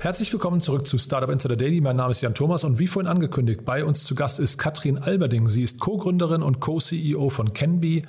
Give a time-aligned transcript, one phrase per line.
[0.00, 1.80] Herzlich willkommen zurück zu Startup Insider Daily.
[1.80, 4.96] Mein Name ist Jan Thomas und wie vorhin angekündigt, bei uns zu Gast ist Katrin
[4.96, 5.48] Alberding.
[5.48, 8.04] Sie ist Co-Gründerin und Co-CEO von Canby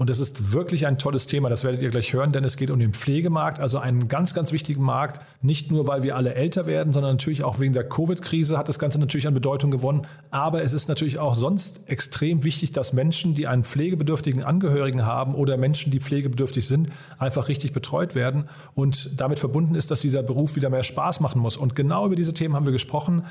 [0.00, 2.70] und das ist wirklich ein tolles Thema, das werdet ihr gleich hören, denn es geht
[2.70, 5.20] um den Pflegemarkt, also einen ganz, ganz wichtigen Markt.
[5.42, 8.78] Nicht nur, weil wir alle älter werden, sondern natürlich auch wegen der Covid-Krise hat das
[8.78, 10.06] Ganze natürlich an Bedeutung gewonnen.
[10.30, 15.34] Aber es ist natürlich auch sonst extrem wichtig, dass Menschen, die einen pflegebedürftigen Angehörigen haben
[15.34, 18.48] oder Menschen, die pflegebedürftig sind, einfach richtig betreut werden.
[18.72, 21.58] Und damit verbunden ist, dass dieser Beruf wieder mehr Spaß machen muss.
[21.58, 23.24] Und genau über diese Themen haben wir gesprochen.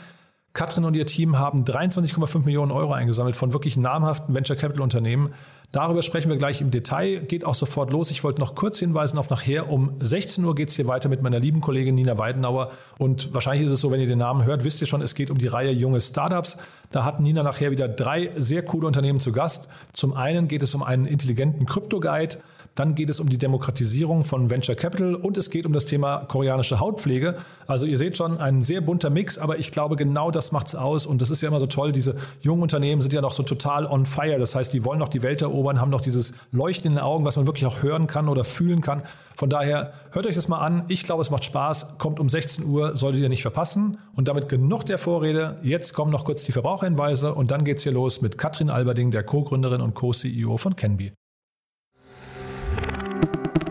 [0.53, 5.33] Katrin und ihr Team haben 23,5 Millionen Euro eingesammelt von wirklich namhaften Venture Capital Unternehmen.
[5.71, 7.19] Darüber sprechen wir gleich im Detail.
[7.19, 8.09] Geht auch sofort los.
[8.09, 9.69] Ich wollte noch kurz hinweisen auf nachher.
[9.69, 12.71] Um 16 Uhr geht es hier weiter mit meiner lieben Kollegin Nina Weidenauer.
[12.97, 15.29] Und wahrscheinlich ist es so, wenn ihr den Namen hört, wisst ihr schon, es geht
[15.29, 16.57] um die Reihe junge Startups.
[16.89, 19.69] Da hat Nina nachher wieder drei sehr coole Unternehmen zu Gast.
[19.93, 22.39] Zum einen geht es um einen intelligenten Krypto-Guide.
[22.75, 26.19] Dann geht es um die Demokratisierung von Venture Capital und es geht um das Thema
[26.27, 27.35] koreanische Hautpflege.
[27.67, 30.75] Also ihr seht schon, ein sehr bunter Mix, aber ich glaube, genau das macht es
[30.75, 31.05] aus.
[31.05, 31.91] Und das ist ja immer so toll.
[31.91, 34.39] Diese jungen Unternehmen sind ja noch so total on fire.
[34.39, 37.25] Das heißt, die wollen noch die Welt erobern, haben noch dieses Leuchten in den Augen,
[37.25, 39.03] was man wirklich auch hören kann oder fühlen kann.
[39.35, 40.83] Von daher hört euch das mal an.
[40.89, 41.97] Ich glaube, es macht Spaß.
[41.97, 43.97] Kommt um 16 Uhr, solltet ihr nicht verpassen.
[44.15, 45.57] Und damit genug der Vorrede.
[45.63, 49.11] Jetzt kommen noch kurz die Verbraucherhinweise und dann geht es hier los mit Katrin Alberding,
[49.11, 51.13] der Co-Gründerin und Co-CEO von Canby.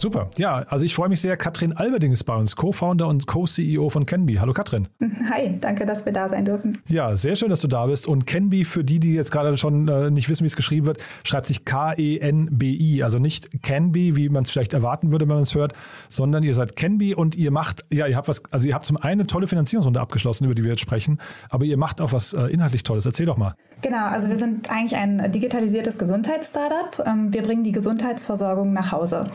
[0.00, 0.30] Super.
[0.38, 1.36] Ja, also ich freue mich sehr.
[1.36, 4.36] Katrin Alberding ist bei uns, Co-Founder und Co-CEO von Canby.
[4.36, 4.88] Hallo Katrin.
[5.30, 6.78] Hi, danke, dass wir da sein dürfen.
[6.88, 8.08] Ja, sehr schön, dass du da bist.
[8.08, 11.02] Und Canby, für die, die jetzt gerade schon äh, nicht wissen, wie es geschrieben wird,
[11.22, 13.02] schreibt sich K-E-N-B-I.
[13.02, 15.74] Also nicht Canby, wie man es vielleicht erwarten würde, wenn man es hört,
[16.08, 18.96] sondern ihr seid Canby und ihr macht, ja, ihr habt was, also ihr habt zum
[18.96, 21.18] einen eine tolle Finanzierungsrunde abgeschlossen, über die wir jetzt sprechen,
[21.50, 23.04] aber ihr macht auch was äh, inhaltlich Tolles.
[23.04, 23.54] Erzähl doch mal.
[23.82, 27.06] Genau, also wir sind eigentlich ein digitalisiertes Gesundheitsstartup.
[27.06, 29.28] Ähm, wir bringen die Gesundheitsversorgung nach Hause.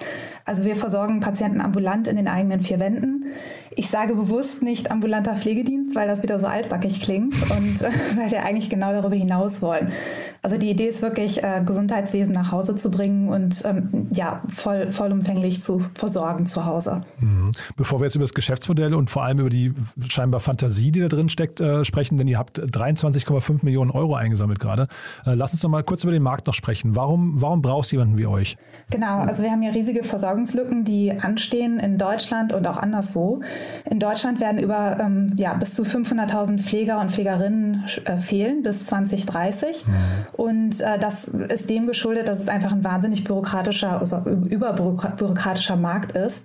[0.43, 3.25] Also wir versorgen Patienten ambulant in den eigenen vier Wänden.
[3.77, 8.31] Ich sage bewusst nicht ambulanter Pflegedienst, weil das wieder so altbackig klingt und äh, weil
[8.31, 9.91] wir eigentlich genau darüber hinaus wollen.
[10.41, 14.91] Also die Idee ist wirklich, äh, Gesundheitswesen nach Hause zu bringen und ähm, ja, voll,
[14.91, 17.03] vollumfänglich zu versorgen zu Hause.
[17.19, 17.51] Mhm.
[17.75, 19.73] Bevor wir jetzt über das Geschäftsmodell und vor allem über die
[20.07, 24.59] scheinbar Fantasie, die da drin steckt, äh, sprechen, denn ihr habt 23,5 Millionen Euro eingesammelt
[24.59, 24.87] gerade.
[25.25, 26.95] Äh, lass uns noch mal kurz über den Markt noch sprechen.
[26.95, 28.55] Warum, warum brauchst du jemanden wie euch?
[28.91, 33.41] Genau, also wir haben ja riesige Versorgungslücken, die anstehen in Deutschland und auch anderswo.
[33.89, 38.85] In Deutschland werden über ähm, ja, bis zu 500.000 Pfleger und Pflegerinnen äh, fehlen bis
[38.85, 39.85] 2030.
[39.85, 39.93] Mhm.
[40.33, 46.13] Und äh, das ist dem geschuldet, dass es einfach ein wahnsinnig bürokratischer, also überbürokratischer Markt
[46.13, 46.43] ist,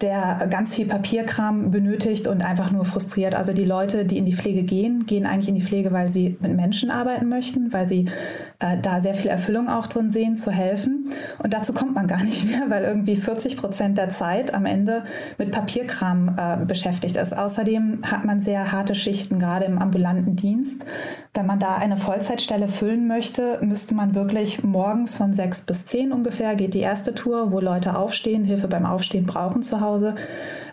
[0.00, 3.34] der ganz viel Papierkram benötigt und einfach nur frustriert.
[3.34, 6.36] Also die Leute, die in die Pflege gehen, gehen eigentlich in die Pflege, weil sie
[6.40, 8.06] mit Menschen arbeiten möchten, weil sie
[8.58, 10.97] äh, da sehr viel Erfüllung auch drin sehen, zu helfen.
[11.42, 15.04] Und dazu kommt man gar nicht mehr, weil irgendwie 40 Prozent der Zeit am Ende
[15.38, 17.36] mit Papierkram äh, beschäftigt ist.
[17.36, 20.84] Außerdem hat man sehr harte Schichten, gerade im ambulanten Dienst.
[21.34, 26.12] Wenn man da eine Vollzeitstelle füllen möchte, müsste man wirklich morgens von sechs bis zehn
[26.12, 30.14] ungefähr geht die erste Tour, wo Leute aufstehen, Hilfe beim Aufstehen brauchen zu Hause.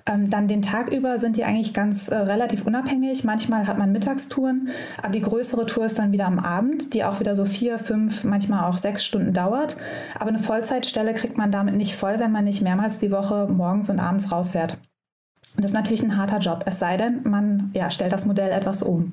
[0.07, 3.23] Ähm, dann den Tag über sind die eigentlich ganz äh, relativ unabhängig.
[3.23, 4.69] Manchmal hat man Mittagstouren,
[5.01, 8.23] aber die größere Tour ist dann wieder am Abend, die auch wieder so vier, fünf,
[8.23, 9.77] manchmal auch sechs Stunden dauert.
[10.19, 13.89] Aber eine Vollzeitstelle kriegt man damit nicht voll, wenn man nicht mehrmals die Woche morgens
[13.89, 14.77] und abends rausfährt.
[15.55, 18.51] Und das ist natürlich ein harter Job, es sei denn, man ja, stellt das Modell
[18.51, 19.11] etwas um.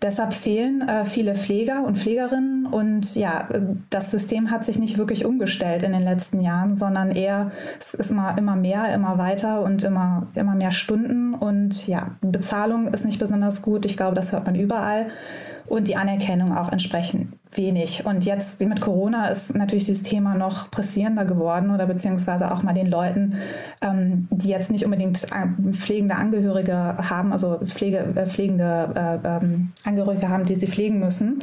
[0.00, 3.48] Deshalb fehlen äh, viele Pfleger und Pflegerinnen und ja,
[3.90, 8.10] das System hat sich nicht wirklich umgestellt in den letzten Jahren, sondern eher, es ist
[8.10, 13.18] immer, immer mehr, immer weiter und immer, immer mehr Stunden und ja, Bezahlung ist nicht
[13.18, 13.84] besonders gut.
[13.84, 15.04] Ich glaube, das hört man überall
[15.66, 18.04] und die Anerkennung auch entsprechend wenig.
[18.04, 22.72] Und jetzt mit Corona ist natürlich dieses Thema noch pressierender geworden oder beziehungsweise auch mal
[22.72, 23.36] den Leuten,
[23.80, 29.72] ähm, die jetzt nicht unbedingt äh, pflegende Angehörige haben, also Pflege, äh, pflegende äh, ähm,
[29.84, 31.40] Angehörige haben, die sie pflegen müssen,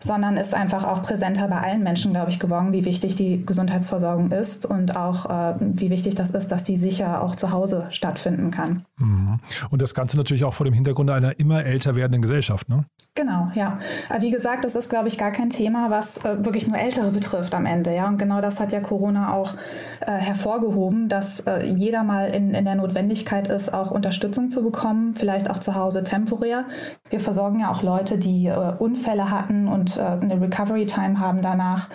[0.00, 4.30] sondern ist einfach auch präsenter bei allen Menschen, glaube ich, geworden, wie wichtig die Gesundheitsversorgung
[4.30, 8.50] ist und auch äh, wie wichtig das ist, dass die sicher auch zu Hause stattfinden
[8.50, 8.82] kann.
[8.98, 9.38] Mhm.
[9.70, 12.84] Und das Ganze natürlich auch vor dem Hintergrund einer immer älter werdenden Gesellschaft, ne?
[13.14, 13.78] Genau, ja.
[14.20, 17.54] Wie gesagt, das ist, glaube ich, gar kein Thema, was äh, wirklich nur Ältere betrifft
[17.54, 17.94] am Ende.
[17.94, 19.54] Ja, und genau das hat ja Corona auch
[20.06, 25.14] äh, hervorgehoben, dass äh, jeder mal in, in der Notwendigkeit ist, auch Unterstützung zu bekommen,
[25.14, 26.64] vielleicht auch zu Hause temporär.
[27.10, 31.42] Wir versorgen ja auch Leute, die äh, Unfälle hatten und äh, eine Recovery Time haben
[31.42, 31.88] danach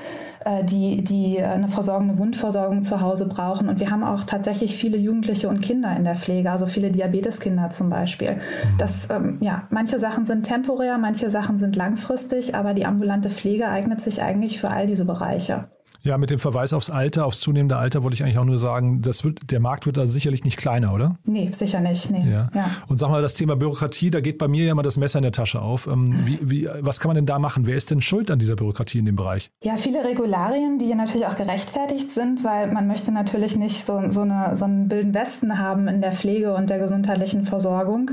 [0.64, 3.70] die, die eine versorgende Wundversorgung zu Hause brauchen.
[3.70, 7.70] Und wir haben auch tatsächlich viele Jugendliche und Kinder in der Pflege, also viele Diabeteskinder
[7.70, 8.34] zum Beispiel.
[8.34, 8.78] Mhm.
[8.78, 13.68] Das, ähm, ja, manche Sachen sind temporär, manche Sachen sind langfristig, aber die ambulante Pflege
[13.70, 15.66] eignet sich eigentlich für all diese Bereiche.
[16.06, 19.02] Ja, mit dem Verweis aufs Alter, aufs zunehmende Alter wollte ich eigentlich auch nur sagen,
[19.02, 21.18] das wird, der Markt wird also sicherlich nicht kleiner, oder?
[21.24, 22.12] Nee, sicher nicht.
[22.12, 22.30] Nee.
[22.30, 22.50] Ja.
[22.54, 22.70] ja.
[22.88, 25.24] Und sag mal, das Thema Bürokratie, da geht bei mir ja mal das Messer in
[25.24, 25.88] der Tasche auf.
[25.88, 27.68] Ähm, wie, wie, was kann man denn da machen?
[27.68, 29.50] Wer ist denn schuld an dieser Bürokratie in dem Bereich?
[29.64, 34.22] Ja, viele Regularien, die natürlich auch gerechtfertigt sind, weil man möchte natürlich nicht so, so,
[34.22, 38.12] eine, so einen wilden Westen haben in der Pflege und der gesundheitlichen Versorgung.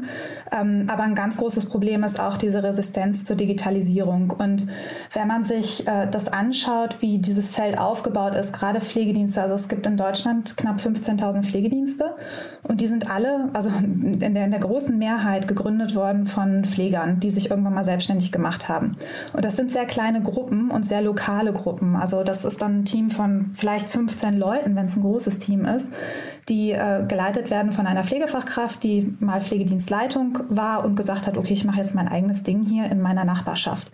[0.56, 4.31] Ähm, aber ein ganz großes Problem ist auch diese Resistenz zur Digitalisierung.
[4.31, 4.69] Und
[5.12, 9.42] wenn man sich äh, das anschaut, wie dieses Feld aufgebaut ist, gerade Pflegedienste.
[9.42, 12.14] Also es gibt in Deutschland knapp 15.000 Pflegedienste
[12.62, 17.20] und die sind alle, also in der, in der großen Mehrheit gegründet worden von Pflegern,
[17.20, 18.96] die sich irgendwann mal selbstständig gemacht haben.
[19.32, 21.96] Und das sind sehr kleine Gruppen und sehr lokale Gruppen.
[21.96, 25.64] Also das ist dann ein Team von vielleicht 15 Leuten, wenn es ein großes Team
[25.64, 25.92] ist,
[26.48, 31.52] die äh, geleitet werden von einer Pflegefachkraft, die mal Pflegedienstleitung war und gesagt hat, okay,
[31.52, 33.90] ich mache jetzt mein eigenes Ding hier in meiner Nachbarschaft.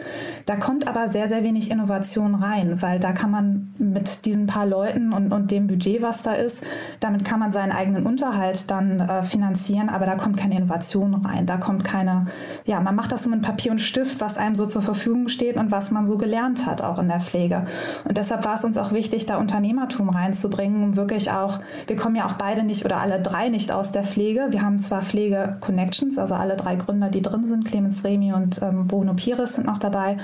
[0.46, 4.66] Da kommt aber sehr, sehr wenig Innovation rein, weil da kann man mit diesen paar
[4.66, 6.64] Leuten und, und dem Budget, was da ist,
[7.00, 11.46] damit kann man seinen eigenen Unterhalt dann äh, finanzieren, aber da kommt keine Innovation rein.
[11.46, 12.26] Da kommt keine,
[12.64, 15.56] ja, man macht das so mit Papier und Stift, was einem so zur Verfügung steht
[15.56, 17.64] und was man so gelernt hat, auch in der Pflege.
[18.04, 22.16] Und deshalb war es uns auch wichtig, da Unternehmertum reinzubringen, um wirklich auch, wir kommen
[22.16, 24.48] ja auch beide nicht oder alle drei nicht aus der Pflege.
[24.50, 28.60] Wir haben zwar Pflege Connections, also alle drei Gründer, die drin sind, Clemens Remi und
[28.62, 30.16] ähm, Bruno Pires sind noch dabei.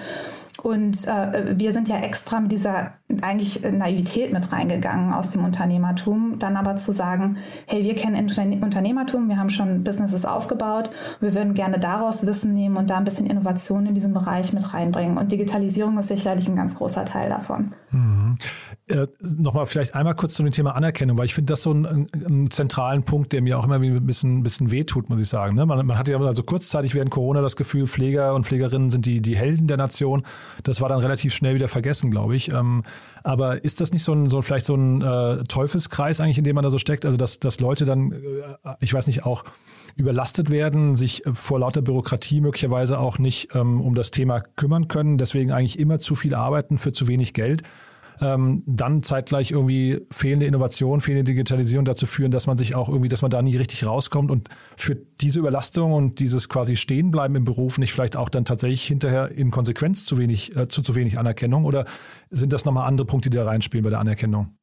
[0.62, 6.38] Und äh, wir sind ja extra mit dieser eigentlich Naivität mit reingegangen aus dem Unternehmertum,
[6.38, 7.36] dann aber zu sagen,
[7.66, 8.16] hey, wir kennen
[8.62, 13.04] Unternehmertum, wir haben schon Businesses aufgebaut, wir würden gerne daraus Wissen nehmen und da ein
[13.04, 15.18] bisschen Innovation in diesem Bereich mit reinbringen.
[15.18, 17.72] Und Digitalisierung ist sicherlich ein ganz großer Teil davon.
[17.90, 18.36] Mhm.
[18.88, 22.08] Äh, Nochmal vielleicht einmal kurz zu dem Thema Anerkennung, weil ich finde das so einen,
[22.12, 25.54] einen, zentralen Punkt, der mir auch immer ein bisschen, bisschen wehtut, muss ich sagen.
[25.54, 25.64] Ne?
[25.66, 29.22] Man, man hatte ja also kurzzeitig während Corona das Gefühl, Pfleger und Pflegerinnen sind die,
[29.22, 30.24] die Helden der Nation.
[30.64, 32.52] Das war dann relativ schnell wieder vergessen, glaube ich.
[32.52, 32.82] Ähm,
[33.22, 36.54] aber ist das nicht so ein, so vielleicht so ein äh, Teufelskreis eigentlich, in dem
[36.54, 37.04] man da so steckt?
[37.04, 39.44] Also, dass, dass Leute dann, äh, ich weiß nicht, auch
[39.96, 44.88] überlastet werden, sich äh, vor lauter Bürokratie möglicherweise auch nicht ähm, um das Thema kümmern
[44.88, 47.62] können, deswegen eigentlich immer zu viel arbeiten für zu wenig Geld
[48.22, 53.08] ähm, dann zeitgleich irgendwie fehlende Innovation, fehlende Digitalisierung dazu führen, dass man sich auch irgendwie,
[53.08, 57.44] dass man da nie richtig rauskommt und für diese Überlastung und dieses quasi Stehenbleiben im
[57.44, 61.18] Beruf nicht vielleicht auch dann tatsächlich hinterher in Konsequenz zu wenig, äh, zu zu wenig
[61.18, 61.84] Anerkennung oder
[62.30, 64.56] sind das nochmal andere Punkte, die da reinspielen bei der Anerkennung?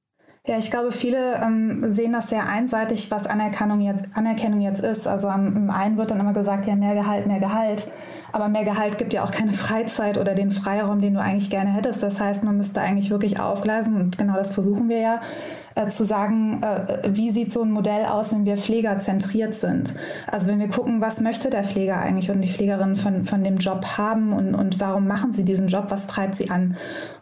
[0.48, 5.06] Ja, ich glaube, viele ähm, sehen das sehr einseitig, was Anerkennung jetzt, Anerkennung jetzt ist.
[5.06, 7.88] Also am einen wird dann immer gesagt, ja, mehr Gehalt, mehr Gehalt.
[8.32, 11.72] Aber mehr Gehalt gibt ja auch keine Freizeit oder den Freiraum, den du eigentlich gerne
[11.72, 12.04] hättest.
[12.04, 15.22] Das heißt, man müsste eigentlich wirklich aufgleisen und genau das versuchen wir ja,
[15.80, 19.94] äh, zu sagen, äh, wie sieht so ein Modell aus, wenn wir pflegerzentriert sind.
[20.32, 23.58] Also wenn wir gucken, was möchte der Pfleger eigentlich und die Pflegerin von, von dem
[23.58, 26.76] Job haben und, und warum machen sie diesen Job, was treibt sie an.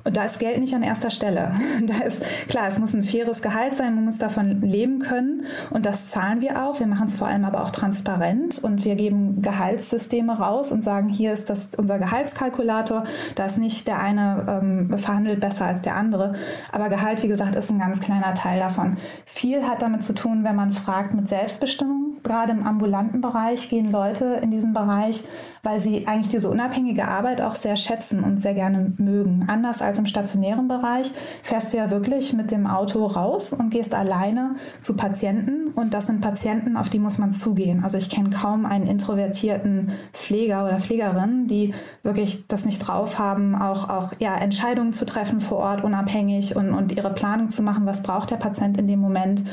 [0.04, 1.52] Und da ist Geld nicht an erster Stelle.
[1.88, 5.86] Da ist klar, es muss ein faires Gehalt sein, man muss davon leben können und
[5.86, 6.80] das zahlen wir auch.
[6.80, 10.97] Wir machen es vor allem aber auch transparent und wir geben Gehaltssysteme raus und sagen,
[11.08, 13.04] hier ist das unser Gehaltskalkulator.
[13.36, 16.34] Da ist nicht der eine ähm, verhandelt besser als der andere,
[16.72, 18.98] aber Gehalt, wie gesagt, ist ein ganz kleiner Teil davon.
[19.26, 23.92] Viel hat damit zu tun, wenn man fragt mit Selbstbestimmung gerade im ambulanten Bereich gehen
[23.92, 25.24] Leute in diesen Bereich,
[25.64, 29.46] weil sie eigentlich diese unabhängige Arbeit auch sehr schätzen und sehr gerne mögen.
[29.48, 31.12] Anders als im stationären Bereich
[31.42, 36.08] fährst du ja wirklich mit dem Auto raus und gehst alleine zu Patienten und das
[36.08, 37.84] sind Patienten, auf die muss man zugehen.
[37.84, 43.56] Also ich kenne kaum einen introvertierten Pfleger oder Pflegerin, die wirklich das nicht drauf haben,
[43.56, 47.86] auch, auch ja, Entscheidungen zu treffen vor Ort, unabhängig und, und ihre Planung zu machen,
[47.86, 49.44] was braucht der Patient in dem Moment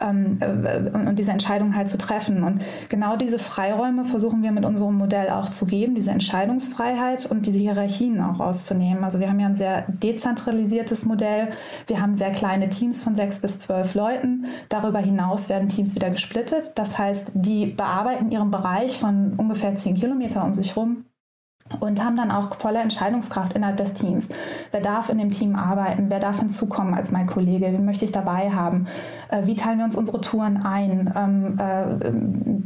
[0.00, 2.42] ähm, äh, und, und diese Entscheidung halt zu treffen.
[2.44, 7.46] Und genau diese Freiräume versuchen wir mit unserem Modell auch zu geben, diese Entscheidungsfreiheit und
[7.46, 9.02] diese Hierarchien auch rauszunehmen.
[9.02, 11.48] Also wir haben ja ein sehr dezentralisiertes Modell.
[11.86, 14.44] Wir haben sehr kleine Teams von sechs bis zwölf Leuten.
[14.68, 16.72] Darüber hinaus werden Teams wieder gesplittet.
[16.74, 21.11] Das heißt, die bearbeiten ihren Bereich von ungefähr zehn Kilometer um sich rum album
[21.80, 24.28] und haben dann auch volle Entscheidungskraft innerhalb des Teams.
[24.70, 26.06] Wer darf in dem Team arbeiten?
[26.08, 27.66] Wer darf hinzukommen als mein Kollege?
[27.66, 28.86] Wen möchte ich dabei haben?
[29.28, 31.12] Äh, wie teilen wir uns unsere Touren ein?
[31.16, 32.10] Ähm, äh,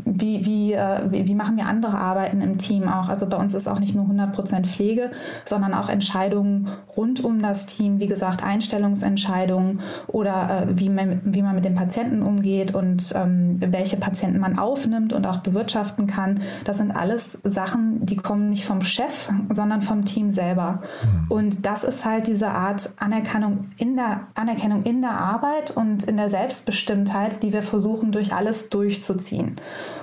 [0.04, 3.08] wie, wie, äh, wie, machen wir andere Arbeiten im Team auch?
[3.08, 5.10] Also bei uns ist auch nicht nur 100% Pflege,
[5.44, 8.00] sondern auch Entscheidungen rund um das Team.
[8.00, 13.96] Wie gesagt, Einstellungsentscheidungen oder wie, man, wie man mit den Patienten umgeht und ähm, welche
[13.96, 16.40] Patienten man aufnimmt und auch bewirtschaften kann.
[16.64, 20.80] Das sind alles Sachen, die kommen nicht vom Chef, sondern vom Team selber.
[20.80, 21.30] Mhm.
[21.30, 26.16] Und das ist halt diese Art Anerkennung in der Anerkennung in der Arbeit und in
[26.16, 29.56] der Selbstbestimmtheit, die wir versuchen durch alles durchzuziehen.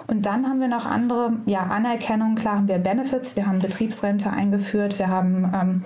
[0.08, 2.36] Und dann haben wir noch andere ja, Anerkennung.
[2.36, 5.82] Klar haben wir Benefits, wir haben Betriebsrente eingeführt, wir haben ähm,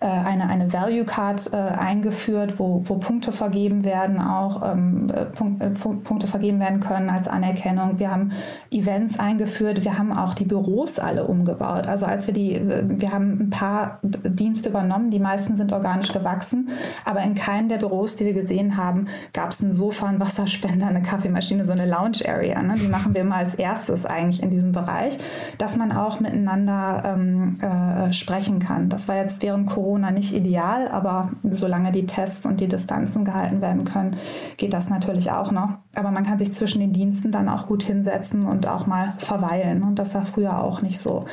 [0.00, 5.24] äh, eine, eine Value Card äh, eingeführt, wo, wo Punkte vergeben werden, auch ähm, äh,
[5.26, 7.98] Punkt, äh, Punkte vergeben werden können als Anerkennung.
[7.98, 8.32] Wir haben
[8.70, 11.88] Events eingeführt, wir haben auch die Büros alle umgebaut.
[11.88, 16.68] Also als wir die, wir haben ein paar Dienste übernommen, die meisten sind organisch gewachsen,
[17.04, 20.86] aber in keinem der Büros, die wir gesehen haben, gab es ein Sofa, ein Wasserspender,
[20.86, 22.62] eine Kaffeemaschine, so eine Lounge Area.
[22.62, 22.74] Ne?
[22.76, 25.18] Die machen wir immer als erstes eigentlich in diesem Bereich,
[25.58, 28.88] dass man auch miteinander ähm, äh, sprechen kann.
[28.88, 33.60] Das war jetzt während Corona nicht ideal, aber solange die Tests und die Distanzen gehalten
[33.60, 34.16] werden können,
[34.56, 35.70] geht das natürlich auch noch.
[35.94, 39.82] Aber man kann sich zwischen den Diensten dann auch gut hinsetzen und auch mal verweilen.
[39.82, 41.24] Und das war früher auch nicht so.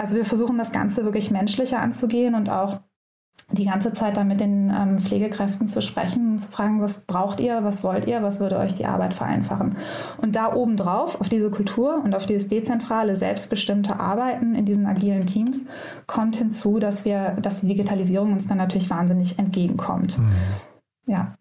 [0.00, 2.80] Also wir versuchen das Ganze wirklich menschlicher anzugehen und auch
[3.52, 7.38] die ganze Zeit dann mit den ähm, Pflegekräften zu sprechen und zu fragen, was braucht
[7.38, 9.76] ihr, was wollt ihr, was würde euch die Arbeit vereinfachen.
[10.22, 15.26] Und da obendrauf, auf diese Kultur und auf dieses dezentrale, selbstbestimmte Arbeiten in diesen agilen
[15.26, 15.66] Teams,
[16.06, 20.18] kommt hinzu, dass wir, dass die Digitalisierung uns dann natürlich wahnsinnig entgegenkommt.
[20.18, 20.30] Mhm.
[21.06, 21.34] Ja.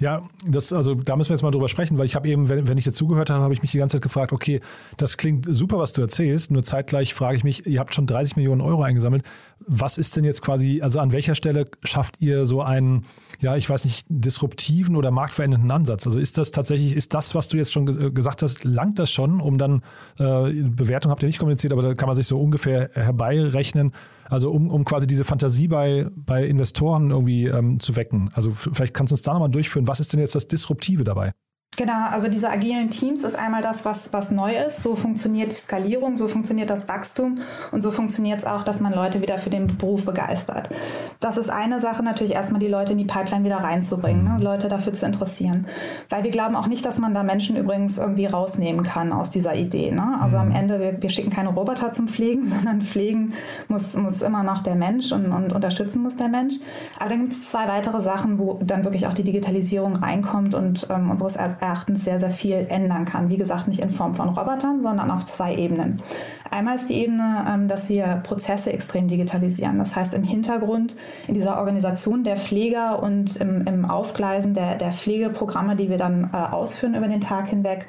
[0.00, 2.66] Ja, das, also da müssen wir jetzt mal drüber sprechen, weil ich habe eben, wenn,
[2.66, 4.58] wenn ich dir zugehört habe, habe ich mich die ganze Zeit gefragt, okay,
[4.96, 8.36] das klingt super, was du erzählst, nur zeitgleich frage ich mich, ihr habt schon 30
[8.36, 9.24] Millionen Euro eingesammelt.
[9.66, 13.04] Was ist denn jetzt quasi, also an welcher Stelle schafft ihr so einen,
[13.40, 16.06] ja, ich weiß nicht, disruptiven oder marktverändernden Ansatz?
[16.06, 19.38] Also ist das tatsächlich, ist das, was du jetzt schon gesagt hast, langt das schon,
[19.38, 19.82] um dann,
[20.18, 23.92] äh, Bewertung habt ihr nicht kommuniziert, aber da kann man sich so ungefähr herbeirechnen,
[24.30, 28.26] also um, um quasi diese Fantasie bei, bei Investoren irgendwie ähm, zu wecken.
[28.32, 29.88] Also vielleicht kannst du uns da nochmal durchführen.
[29.90, 31.32] Was ist denn jetzt das Disruptive dabei?
[31.80, 34.82] Genau, also diese agilen Teams ist einmal das, was, was neu ist.
[34.82, 37.38] So funktioniert die Skalierung, so funktioniert das Wachstum
[37.72, 40.68] und so funktioniert es auch, dass man Leute wieder für den Beruf begeistert.
[41.20, 44.36] Das ist eine Sache, natürlich erstmal die Leute in die Pipeline wieder reinzubringen, ne?
[44.44, 45.66] Leute dafür zu interessieren.
[46.10, 49.54] Weil wir glauben auch nicht, dass man da Menschen übrigens irgendwie rausnehmen kann aus dieser
[49.54, 49.90] Idee.
[49.90, 50.18] Ne?
[50.20, 53.32] Also am Ende, wir, wir schicken keine Roboter zum Pflegen, sondern Pflegen
[53.68, 56.56] muss, muss immer noch der Mensch und, und unterstützen muss der Mensch.
[56.98, 60.86] Aber dann gibt es zwei weitere Sachen, wo dann wirklich auch die Digitalisierung reinkommt und
[60.90, 61.36] ähm, unseres
[61.70, 63.28] Erachtens sehr, sehr viel ändern kann.
[63.28, 66.02] Wie gesagt, nicht in Form von Robotern, sondern auf zwei Ebenen.
[66.50, 69.78] Einmal ist die Ebene, ähm, dass wir Prozesse extrem digitalisieren.
[69.78, 70.96] Das heißt, im Hintergrund,
[71.28, 76.30] in dieser Organisation der Pfleger und im, im Aufgleisen der, der Pflegeprogramme, die wir dann
[76.32, 77.86] äh, ausführen über den Tag hinweg,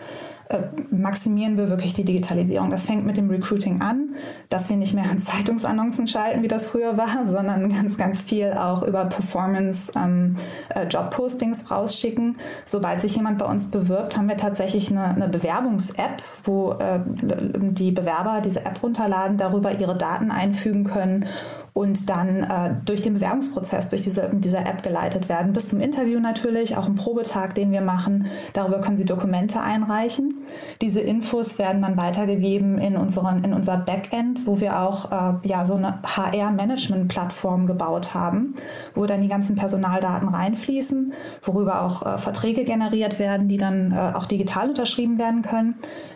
[0.90, 2.70] maximieren wir wirklich die Digitalisierung.
[2.70, 4.16] Das fängt mit dem Recruiting an,
[4.50, 8.54] dass wir nicht mehr an Zeitungsannoncen schalten, wie das früher war, sondern ganz, ganz viel
[8.54, 10.36] auch über Performance ähm,
[10.76, 12.38] äh, Jobpostings rausschicken.
[12.66, 17.92] Sobald sich jemand bei uns bewirbt, haben wir tatsächlich eine, eine Bewerbungs-App, wo äh, die
[17.92, 21.26] Bewerber diese App runterladen, darüber ihre Daten einfügen können
[21.74, 26.20] und dann äh, durch den Bewerbungsprozess, durch diese, diese App geleitet werden, bis zum Interview
[26.20, 28.28] natürlich, auch im Probetag, den wir machen.
[28.54, 30.42] Darüber können Sie Dokumente einreichen.
[30.82, 35.66] Diese Infos werden dann weitergegeben in, unseren, in unser Backend, wo wir auch äh, ja,
[35.66, 38.54] so eine HR-Management-Plattform gebaut haben,
[38.94, 44.12] wo dann die ganzen Personaldaten reinfließen, worüber auch äh, Verträge generiert werden, die dann äh,
[44.16, 45.76] auch digital unterschrieben werden können.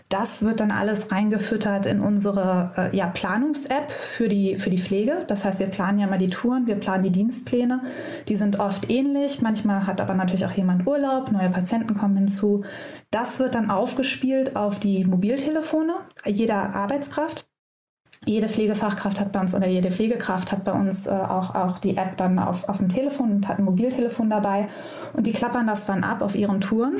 [0.09, 5.25] Das wird dann alles reingefüttert in unsere äh, ja, Planungs-App für die, für die Pflege.
[5.27, 7.81] Das heißt, wir planen ja mal die Touren, wir planen die Dienstpläne.
[8.27, 9.41] Die sind oft ähnlich.
[9.41, 12.63] Manchmal hat aber natürlich auch jemand Urlaub, neue Patienten kommen hinzu.
[13.09, 15.95] Das wird dann aufgespielt auf die Mobiltelefone
[16.25, 17.47] jeder Arbeitskraft.
[18.25, 21.97] Jede Pflegefachkraft hat bei uns oder jede Pflegekraft hat bei uns äh, auch, auch die
[21.97, 24.67] App dann auf, auf dem Telefon und hat ein Mobiltelefon dabei.
[25.13, 26.97] Und die klappern das dann ab auf ihren Touren.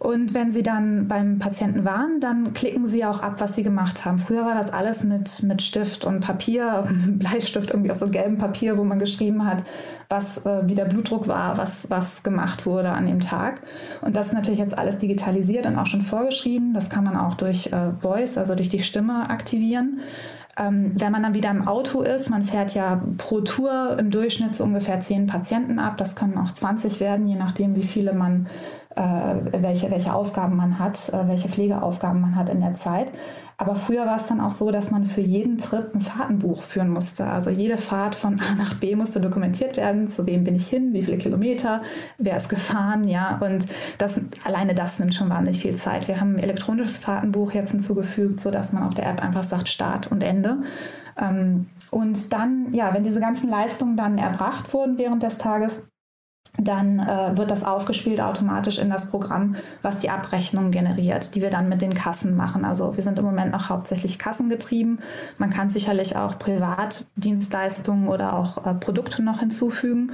[0.00, 4.06] Und wenn Sie dann beim Patienten waren, dann klicken Sie auch ab, was Sie gemacht
[4.06, 4.18] haben.
[4.18, 8.78] Früher war das alles mit, mit Stift und Papier, Bleistift irgendwie auf so gelbem Papier,
[8.78, 9.62] wo man geschrieben hat,
[10.08, 13.60] was äh, wie der Blutdruck war, was, was gemacht wurde an dem Tag.
[14.00, 16.72] Und das ist natürlich jetzt alles digitalisiert und auch schon vorgeschrieben.
[16.72, 20.00] Das kann man auch durch äh, Voice, also durch die Stimme aktivieren.
[20.58, 24.56] Ähm, wenn man dann wieder im Auto ist, man fährt ja pro Tour im Durchschnitt
[24.56, 25.96] so ungefähr zehn Patienten ab.
[25.96, 28.48] Das können auch 20 werden, je nachdem, wie viele man,
[28.96, 33.12] welche, welche Aufgaben man hat, äh, welche Pflegeaufgaben man hat in der Zeit.
[33.56, 36.88] Aber früher war es dann auch so, dass man für jeden Trip ein Fahrtenbuch führen
[36.88, 37.26] musste.
[37.26, 40.08] Also jede Fahrt von A nach B musste dokumentiert werden.
[40.08, 40.92] Zu wem bin ich hin?
[40.92, 41.82] Wie viele Kilometer?
[42.18, 43.06] Wer ist gefahren?
[43.06, 43.66] Ja, und
[43.98, 46.08] das, alleine das nimmt schon wahnsinnig viel Zeit.
[46.08, 50.10] Wir haben ein elektronisches Fahrtenbuch jetzt hinzugefügt, sodass man auf der App einfach sagt Start
[50.10, 50.62] und Ende.
[51.16, 55.86] Ähm, und dann, ja, wenn diese ganzen Leistungen dann erbracht wurden während des Tages,
[56.58, 61.50] dann äh, wird das aufgespielt automatisch in das Programm, was die Abrechnung generiert, die wir
[61.50, 62.64] dann mit den Kassen machen.
[62.64, 65.00] Also wir sind im Moment noch hauptsächlich kassengetrieben.
[65.38, 70.12] Man kann sicherlich auch Privatdienstleistungen oder auch äh, Produkte noch hinzufügen.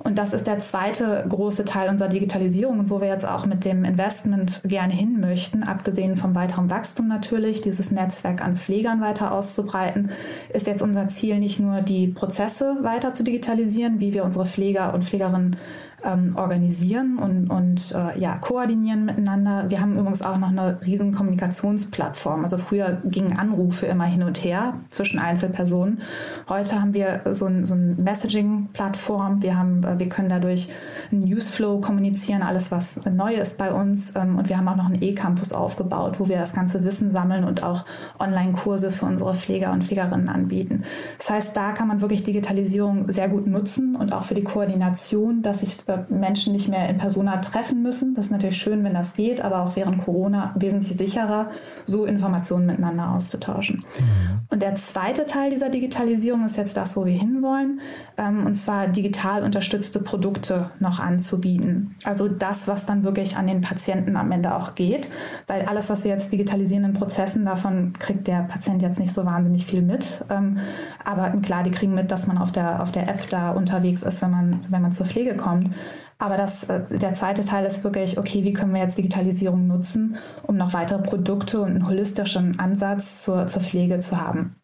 [0.00, 3.84] Und das ist der zweite große Teil unserer Digitalisierung wo wir jetzt auch mit dem
[3.84, 10.10] Investment gerne hin möchten, abgesehen vom weiteren Wachstum natürlich, dieses Netzwerk an Pflegern weiter auszubreiten,
[10.50, 14.94] ist jetzt unser Ziel nicht nur die Prozesse weiter zu digitalisieren, wie wir unsere Pfleger
[14.94, 15.56] und Pflegerinnen
[16.04, 19.66] ähm, organisieren und, und äh, ja, koordinieren miteinander.
[19.68, 22.44] Wir haben übrigens auch noch eine riesen Kommunikationsplattform.
[22.44, 26.00] Also früher gingen Anrufe immer hin und her zwischen Einzelpersonen.
[26.48, 29.42] Heute haben wir so ein, so ein Messaging-Plattform.
[29.42, 30.68] Wir äh, wir können dadurch
[31.10, 34.14] einen Newsflow kommunizieren, alles was neu ist bei uns.
[34.16, 37.44] Ähm, und wir haben auch noch einen E-Campus aufgebaut, wo wir das ganze Wissen sammeln
[37.44, 37.84] und auch
[38.18, 40.84] Online-Kurse für unsere Pfleger und Pflegerinnen anbieten.
[41.18, 45.42] Das heißt, da kann man wirklich Digitalisierung sehr gut nutzen und auch für die Koordination,
[45.42, 45.78] dass ich
[46.08, 48.14] Menschen nicht mehr in Persona treffen müssen.
[48.14, 51.50] Das ist natürlich schön, wenn das geht, aber auch während Corona wesentlich sicherer,
[51.86, 53.76] so Informationen miteinander auszutauschen.
[53.76, 54.38] Mhm.
[54.50, 57.80] Und der zweite Teil dieser Digitalisierung ist jetzt das, wo wir hinwollen,
[58.16, 61.94] ähm, und zwar digital unterstützte Produkte noch anzubieten.
[62.04, 65.08] Also das, was dann wirklich an den Patienten am Ende auch geht,
[65.46, 69.24] weil alles, was wir jetzt digitalisieren in Prozessen, davon kriegt der Patient jetzt nicht so
[69.24, 70.24] wahnsinnig viel mit.
[70.30, 70.58] Ähm,
[71.04, 74.22] aber klar, die kriegen mit, dass man auf der, auf der App da unterwegs ist,
[74.22, 75.70] wenn man, wenn man zur Pflege kommt.
[76.18, 80.16] Aber das, äh, der zweite Teil ist wirklich, okay, wie können wir jetzt Digitalisierung nutzen,
[80.42, 84.56] um noch weitere Produkte und einen holistischen Ansatz zur, zur Pflege zu haben.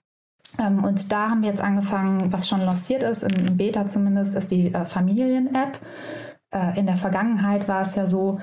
[0.59, 4.51] Ähm, und da haben wir jetzt angefangen, was schon lanciert ist, im Beta zumindest, ist
[4.51, 5.79] die äh, Familien-App.
[6.53, 8.39] Äh, in der Vergangenheit war es ja so,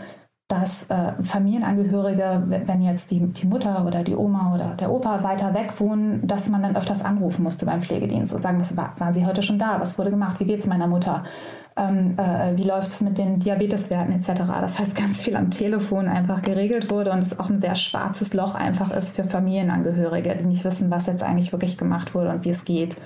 [0.51, 5.53] dass äh, Familienangehörige, wenn jetzt die, die Mutter oder die Oma oder der Opa weiter
[5.53, 9.13] weg wohnen, dass man dann öfters anrufen musste beim Pflegedienst und sagen musste, war, waren
[9.13, 9.79] Sie heute schon da?
[9.79, 10.41] Was wurde gemacht?
[10.41, 11.23] Wie geht es meiner Mutter?
[11.77, 14.41] Ähm, äh, wie läuft es mit den Diabeteswerten etc.?
[14.59, 18.33] Das heißt, ganz viel am Telefon einfach geregelt wurde und es auch ein sehr schwarzes
[18.33, 22.43] Loch einfach ist für Familienangehörige, die nicht wissen, was jetzt eigentlich wirklich gemacht wurde und
[22.43, 22.97] wie es geht.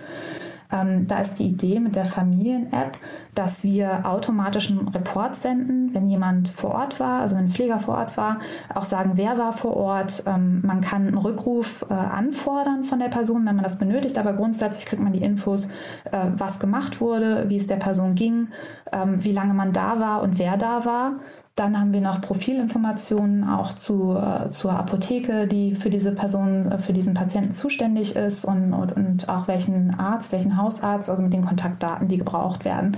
[0.72, 2.98] Ähm, da ist die Idee mit der Familien-App,
[3.34, 7.80] dass wir automatisch einen Report senden, wenn jemand vor Ort war, also wenn ein Pfleger
[7.80, 8.40] vor Ort war,
[8.74, 10.24] auch sagen, wer war vor Ort.
[10.26, 14.34] Ähm, man kann einen Rückruf äh, anfordern von der Person, wenn man das benötigt, aber
[14.34, 15.68] grundsätzlich kriegt man die Infos,
[16.06, 18.50] äh, was gemacht wurde, wie es der Person ging,
[18.92, 21.20] ähm, wie lange man da war und wer da war.
[21.56, 26.78] Dann haben wir noch Profilinformationen auch zu, äh, zur Apotheke, die für diese Person, äh,
[26.78, 31.32] für diesen Patienten zuständig ist und, und, und, auch welchen Arzt, welchen Hausarzt, also mit
[31.32, 32.98] den Kontaktdaten, die gebraucht werden.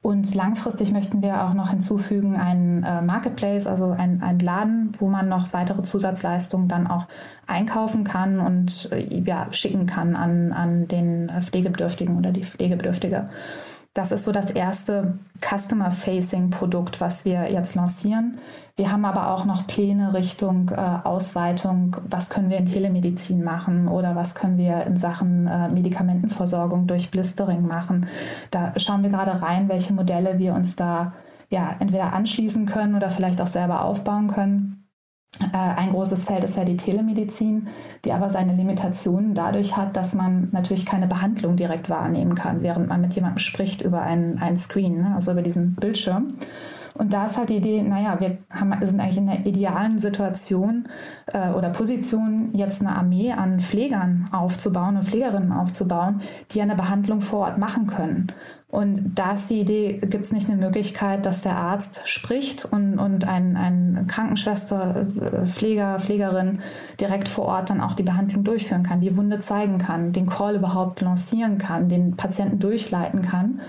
[0.00, 5.06] Und langfristig möchten wir auch noch hinzufügen einen äh, Marketplace, also ein, ein Laden, wo
[5.06, 7.06] man noch weitere Zusatzleistungen dann auch
[7.46, 13.28] einkaufen kann und äh, ja, schicken kann an, an den Pflegebedürftigen oder die Pflegebedürftige.
[13.94, 18.38] Das ist so das erste Customer-Facing-Produkt, was wir jetzt lancieren.
[18.74, 21.98] Wir haben aber auch noch Pläne Richtung äh, Ausweitung.
[22.08, 27.10] Was können wir in Telemedizin machen oder was können wir in Sachen äh, Medikamentenversorgung durch
[27.10, 28.06] Blistering machen?
[28.50, 31.12] Da schauen wir gerade rein, welche Modelle wir uns da
[31.50, 34.81] ja entweder anschließen können oder vielleicht auch selber aufbauen können.
[35.40, 37.68] Äh, ein großes Feld ist ja die Telemedizin,
[38.04, 42.88] die aber seine Limitationen dadurch hat, dass man natürlich keine Behandlung direkt wahrnehmen kann, während
[42.88, 46.34] man mit jemandem spricht über einen, einen Screen, ne, also über diesen Bildschirm.
[46.94, 50.88] Und da ist halt die Idee, naja, wir haben, sind eigentlich in der idealen Situation
[51.32, 57.20] äh, oder Position, jetzt eine Armee an Pflegern aufzubauen und Pflegerinnen aufzubauen, die eine Behandlung
[57.20, 58.32] vor Ort machen können.
[58.68, 62.98] Und da ist die Idee, gibt es nicht eine Möglichkeit, dass der Arzt spricht und,
[62.98, 66.60] und ein, ein Krankenschwester, äh, Pfleger, Pflegerin
[66.98, 70.56] direkt vor Ort dann auch die Behandlung durchführen kann, die Wunde zeigen kann, den Call
[70.56, 73.60] überhaupt lancieren kann, den Patienten durchleiten kann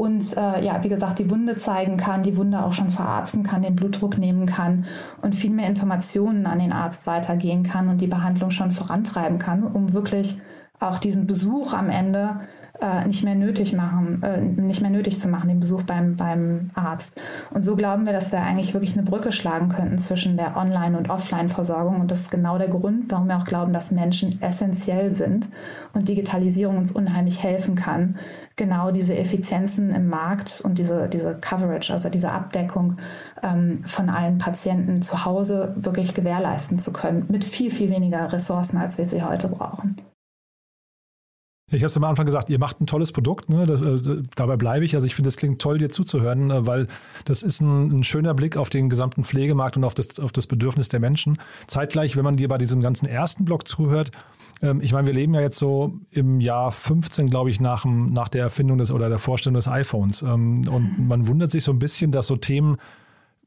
[0.00, 3.60] und äh, ja, wie gesagt, die Wunde zeigen kann, die Wunde auch schon verarzten kann,
[3.60, 4.86] den Blutdruck nehmen kann
[5.20, 9.62] und viel mehr Informationen an den Arzt weitergehen kann und die Behandlung schon vorantreiben kann,
[9.62, 10.40] um wirklich
[10.78, 12.40] auch diesen Besuch am Ende
[12.80, 16.68] äh, nicht mehr nötig machen, äh, nicht mehr nötig zu machen, den Besuch beim, beim
[16.74, 17.20] Arzt.
[17.52, 20.96] Und so glauben wir, dass wir eigentlich wirklich eine Brücke schlagen könnten zwischen der Online-
[20.96, 22.00] und Offline-Versorgung.
[22.00, 25.48] Und das ist genau der Grund, warum wir auch glauben, dass Menschen essentiell sind
[25.92, 28.16] und Digitalisierung uns unheimlich helfen kann,
[28.56, 32.96] genau diese Effizienzen im Markt und diese, diese Coverage, also diese Abdeckung
[33.42, 38.76] ähm, von allen Patienten zu Hause wirklich gewährleisten zu können, mit viel, viel weniger Ressourcen,
[38.76, 39.96] als wir sie heute brauchen.
[41.72, 43.64] Ich habe es am Anfang gesagt, ihr macht ein tolles Produkt, ne?
[43.64, 44.94] das, äh, dabei bleibe ich.
[44.96, 46.88] Also ich finde, es klingt toll, dir zuzuhören, äh, weil
[47.24, 50.46] das ist ein, ein, schöner Blick auf den gesamten Pflegemarkt und auf das, auf das
[50.46, 51.38] Bedürfnis der Menschen.
[51.66, 54.10] Zeitgleich, wenn man dir bei diesem ganzen ersten Blog zuhört,
[54.62, 58.28] ähm, ich meine, wir leben ja jetzt so im Jahr 15, glaube ich, nach, nach
[58.28, 60.22] der Erfindung des oder der Vorstellung des iPhones.
[60.22, 62.78] Ähm, und man wundert sich so ein bisschen, dass so Themen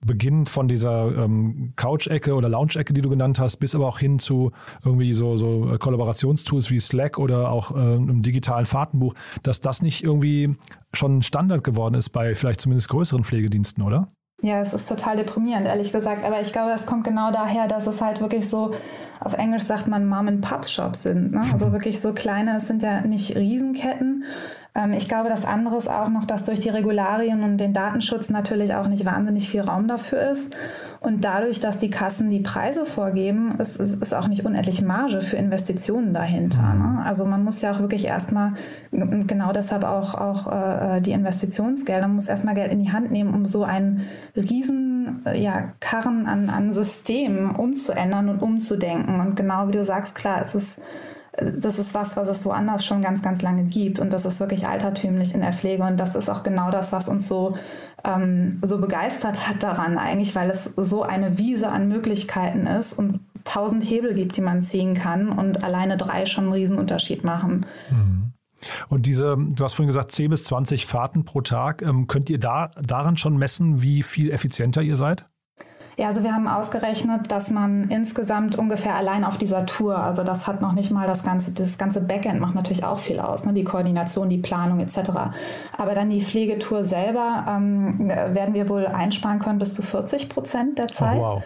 [0.06, 4.20] beginnt von dieser ähm, Couch-Ecke oder Lounge-Ecke, die du genannt hast, bis aber auch hin
[4.20, 4.52] zu
[4.84, 9.14] irgendwie so, so Kollaborationstools wie Slack oder auch äh, einem digitalen Fahrtenbuch,
[9.44, 10.56] dass das nicht irgendwie
[10.94, 14.10] schon Standard geworden ist bei vielleicht zumindest größeren Pflegediensten, oder?
[14.44, 16.26] Ja, es ist total deprimierend, ehrlich gesagt.
[16.26, 18.74] Aber ich glaube, es kommt genau daher, dass es halt wirklich so,
[19.22, 21.32] auf Englisch sagt man Mom-and-Pop-Shops sind.
[21.32, 21.42] Ne?
[21.54, 24.26] Also wirklich so kleine, es sind ja nicht Riesenketten,
[24.96, 28.74] ich glaube, das andere ist auch noch, dass durch die Regularien und den Datenschutz natürlich
[28.74, 30.50] auch nicht wahnsinnig viel Raum dafür ist.
[31.00, 35.22] Und dadurch, dass die Kassen die Preise vorgeben, ist, ist, ist auch nicht unendlich Marge
[35.22, 36.74] für Investitionen dahinter.
[36.74, 37.04] Ne?
[37.06, 38.54] Also man muss ja auch wirklich erstmal,
[38.92, 43.32] genau deshalb auch, auch äh, die Investitionsgelder, man muss erstmal Geld in die Hand nehmen,
[43.32, 44.02] um so einen
[44.36, 49.20] riesen äh, ja, Karren an, an Systemen umzuändern und umzudenken.
[49.20, 50.80] Und genau wie du sagst, klar, es ist
[51.38, 54.00] das ist was, was es woanders schon ganz, ganz lange gibt.
[54.00, 55.84] Und das ist wirklich altertümlich in der Pflege.
[55.84, 57.58] Und das ist auch genau das, was uns so,
[58.04, 63.20] ähm, so begeistert hat daran eigentlich, weil es so eine Wiese an Möglichkeiten ist und
[63.46, 67.66] tausend Hebel gibt, die man ziehen kann und alleine drei schon einen Riesenunterschied machen.
[67.90, 68.34] Mhm.
[68.88, 71.82] Und diese, du hast vorhin gesagt, 10 bis 20 Fahrten pro Tag.
[71.82, 75.26] Ähm, könnt ihr da daran schon messen, wie viel effizienter ihr seid?
[75.98, 80.48] Ja, also wir haben ausgerechnet, dass man insgesamt ungefähr allein auf dieser Tour, also das
[80.48, 83.54] hat noch nicht mal das ganze, das ganze Backend macht natürlich auch viel aus, ne?
[83.54, 85.12] die Koordination, die Planung etc.
[85.78, 90.80] Aber dann die Pflegetour selber ähm, werden wir wohl einsparen können bis zu 40 Prozent
[90.80, 91.20] der Zeit.
[91.20, 91.44] Oh, wow.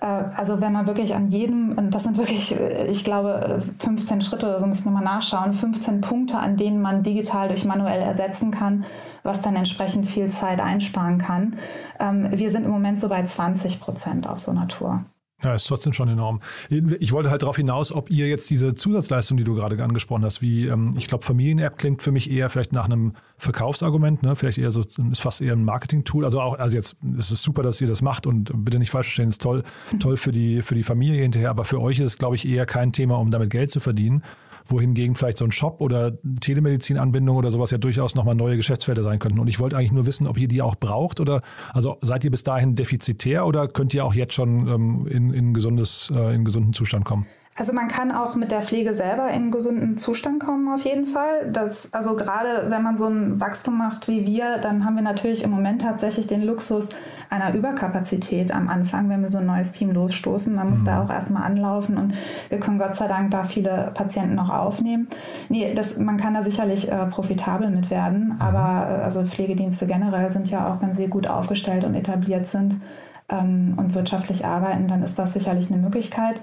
[0.00, 4.20] Äh, also wenn man wirklich an jedem, und das sind wirklich, äh, ich glaube, 15
[4.22, 8.00] Schritte oder so müssen wir mal nachschauen, 15 Punkte, an denen man digital durch manuell
[8.00, 8.84] ersetzen kann,
[9.22, 11.56] was dann entsprechend viel Zeit einsparen kann.
[12.00, 15.04] Ähm, wir sind im Moment so bei 20 Prozent auf so einer Tour.
[15.42, 16.40] Ja, ist trotzdem schon enorm.
[16.70, 20.40] Ich wollte halt darauf hinaus, ob ihr jetzt diese Zusatzleistung, die du gerade angesprochen hast,
[20.40, 24.36] wie, ähm, ich glaube, Familien-App klingt für mich eher vielleicht nach einem Verkaufsargument, ne?
[24.36, 26.24] Vielleicht eher so, ist fast eher ein Marketing-Tool.
[26.24, 29.08] Also auch, also jetzt ist es super, dass ihr das macht und bitte nicht falsch
[29.08, 29.64] verstehen, ist toll,
[29.98, 32.66] toll für die, für die Familie hinterher, aber für euch ist es, glaube ich, eher
[32.66, 34.22] kein Thema, um damit Geld zu verdienen
[34.66, 39.18] wohingegen vielleicht so ein Shop oder Telemedizinanbindung oder sowas ja durchaus nochmal neue Geschäftsfelder sein
[39.18, 39.38] könnten.
[39.38, 41.40] Und ich wollte eigentlich nur wissen, ob ihr die auch braucht oder
[41.72, 45.54] also seid ihr bis dahin defizitär oder könnt ihr auch jetzt schon ähm, in, in,
[45.54, 47.26] gesundes, äh, in gesunden Zustand kommen?
[47.58, 51.50] Also man kann auch mit der Pflege selber in gesunden Zustand kommen, auf jeden Fall.
[51.52, 55.42] Das, also gerade wenn man so ein Wachstum macht wie wir, dann haben wir natürlich
[55.42, 56.88] im Moment tatsächlich den Luxus
[57.28, 60.54] einer Überkapazität am Anfang, wenn wir so ein neues Team losstoßen.
[60.54, 60.86] Man muss mhm.
[60.86, 62.14] da auch erstmal anlaufen und
[62.48, 65.08] wir können Gott sei Dank da viele Patienten noch aufnehmen.
[65.50, 68.40] Nee, das, man kann da sicherlich äh, profitabel mit werden, mhm.
[68.40, 72.80] aber äh, also Pflegedienste generell sind ja auch, wenn sie gut aufgestellt und etabliert sind,
[73.28, 76.40] ähm, und wirtschaftlich arbeiten, dann ist das sicherlich eine Möglichkeit.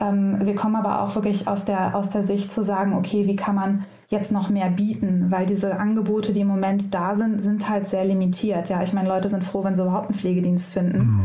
[0.00, 3.36] Ähm, wir kommen aber auch wirklich aus der, aus der Sicht zu sagen, okay, wie
[3.36, 7.68] kann man jetzt noch mehr bieten, weil diese Angebote, die im Moment da sind, sind
[7.68, 8.68] halt sehr limitiert.
[8.68, 10.98] Ja, ich meine, Leute sind froh, wenn sie überhaupt einen Pflegedienst finden.
[10.98, 11.20] Mhm.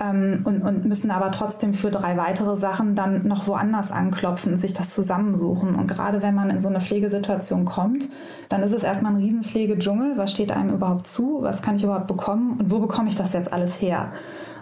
[0.00, 4.58] Ähm, und, und müssen aber trotzdem für drei weitere Sachen dann noch woanders anklopfen und
[4.58, 5.76] sich das zusammensuchen.
[5.76, 8.08] Und gerade wenn man in so eine Pflegesituation kommt,
[8.48, 10.16] dann ist es erstmal ein Riesenpflegedschungel.
[10.18, 11.38] Was steht einem überhaupt zu?
[11.42, 12.58] Was kann ich überhaupt bekommen?
[12.58, 14.10] Und wo bekomme ich das jetzt alles her?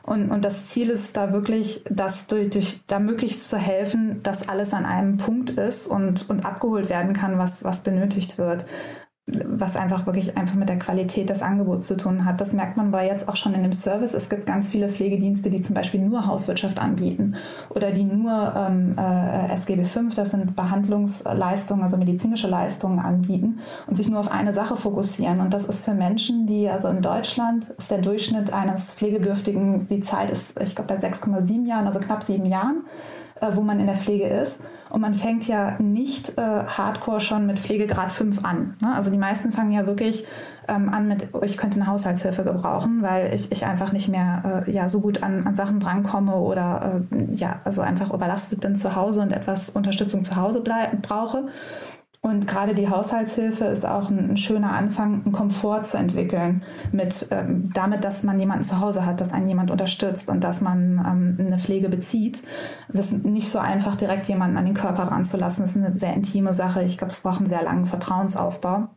[0.02, 4.48] Und, und das Ziel ist da wirklich, das durch, durch da möglichst zu helfen, dass
[4.48, 8.64] alles an einem Punkt ist und, und abgeholt werden kann, was, was benötigt wird.
[9.26, 12.40] Was einfach wirklich einfach mit der Qualität des Angebots zu tun hat.
[12.40, 14.14] Das merkt man aber jetzt auch schon in dem Service.
[14.14, 17.36] Es gibt ganz viele Pflegedienste, die zum Beispiel nur Hauswirtschaft anbieten
[17.70, 23.96] oder die nur ähm, äh, SGB V, das sind Behandlungsleistungen, also medizinische Leistungen anbieten und
[23.96, 25.40] sich nur auf eine Sache fokussieren.
[25.40, 30.00] Und das ist für Menschen, die, also in Deutschland ist der Durchschnitt eines Pflegebedürftigen, die
[30.00, 32.82] Zeit ist, ich glaube, bei 6,7 Jahren, also knapp sieben Jahren
[33.42, 34.60] äh, wo man in der Pflege ist.
[34.88, 38.76] Und man fängt ja nicht äh, hardcore schon mit Pflegegrad 5 an.
[38.80, 38.94] Ne?
[38.94, 40.24] Also die meisten fangen ja wirklich
[40.68, 44.64] ähm, an mit, oh, ich könnte eine Haushaltshilfe gebrauchen, weil ich, ich einfach nicht mehr
[44.66, 48.76] äh, ja, so gut an, an Sachen drankomme oder äh, ja, also einfach überlastet bin
[48.76, 50.62] zu Hause und etwas Unterstützung zu Hause
[51.02, 51.48] brauche.
[52.24, 57.68] Und gerade die Haushaltshilfe ist auch ein, schöner Anfang, einen Komfort zu entwickeln, mit ähm,
[57.74, 61.36] damit, dass man jemanden zu Hause hat, dass einen jemand unterstützt und dass man ähm,
[61.44, 62.44] eine Pflege bezieht.
[62.88, 65.62] Das ist nicht so einfach, direkt jemanden an den Körper dran zu lassen.
[65.62, 66.84] Das ist eine sehr intime Sache.
[66.84, 68.88] Ich glaube, es braucht einen sehr langen Vertrauensaufbau.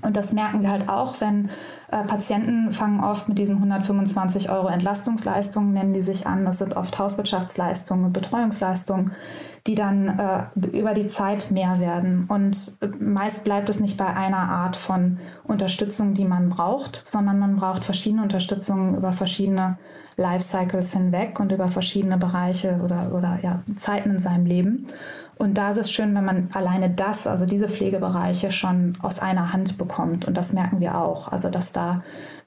[0.00, 1.50] Und das merken wir halt auch, wenn
[1.90, 6.44] äh, Patienten fangen oft mit diesen 125 Euro Entlastungsleistungen, nennen die sich an.
[6.44, 9.10] Das sind oft Hauswirtschaftsleistungen, Betreuungsleistungen,
[9.66, 12.26] die dann äh, über die Zeit mehr werden.
[12.28, 17.56] Und meist bleibt es nicht bei einer Art von Unterstützung, die man braucht, sondern man
[17.56, 19.78] braucht verschiedene Unterstützungen über verschiedene
[20.16, 24.86] Lifecycles hinweg und über verschiedene Bereiche oder, oder ja, Zeiten in seinem Leben.
[25.38, 29.52] Und da ist es schön, wenn man alleine das, also diese Pflegebereiche schon aus einer
[29.52, 30.24] Hand bekommt.
[30.24, 31.30] Und das merken wir auch.
[31.30, 31.98] Also, dass da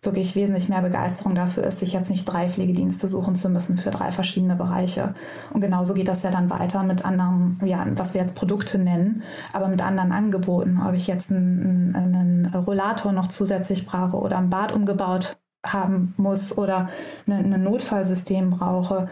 [0.01, 3.91] wirklich wesentlich mehr Begeisterung dafür ist, sich jetzt nicht drei Pflegedienste suchen zu müssen für
[3.91, 5.13] drei verschiedene Bereiche.
[5.53, 9.23] Und genauso geht das ja dann weiter mit anderen, ja, was wir jetzt Produkte nennen,
[9.53, 10.81] aber mit anderen Angeboten.
[10.85, 16.57] Ob ich jetzt einen, einen Rollator noch zusätzlich brauche oder ein Bad umgebaut haben muss
[16.57, 16.89] oder
[17.27, 19.05] ein Notfallsystem brauche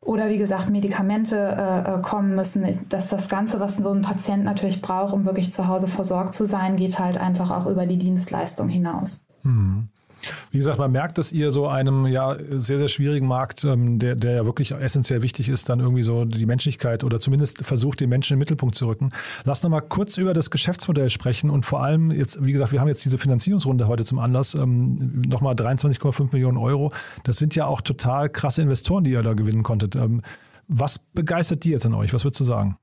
[0.00, 2.64] oder wie gesagt Medikamente äh, äh, kommen müssen.
[2.88, 6.44] Dass das Ganze, was so ein Patient natürlich braucht, um wirklich zu Hause versorgt zu
[6.44, 9.26] sein, geht halt einfach auch über die Dienstleistung hinaus.
[9.42, 9.88] Hm.
[10.50, 14.14] Wie gesagt, man merkt, dass ihr so einem ja sehr, sehr schwierigen Markt, ähm, der,
[14.14, 18.08] der ja wirklich essentiell wichtig ist, dann irgendwie so die Menschlichkeit oder zumindest versucht, den
[18.08, 19.10] Menschen in den Mittelpunkt zu rücken.
[19.44, 22.80] Lass noch mal kurz über das Geschäftsmodell sprechen und vor allem jetzt, wie gesagt, wir
[22.80, 26.92] haben jetzt diese Finanzierungsrunde heute zum Anlass, ähm, nochmal 23,5 Millionen Euro.
[27.24, 29.96] Das sind ja auch total krasse Investoren, die ihr da gewinnen konntet.
[29.96, 30.22] Ähm,
[30.66, 32.12] was begeistert die jetzt an euch?
[32.12, 32.76] Was würdest du sagen?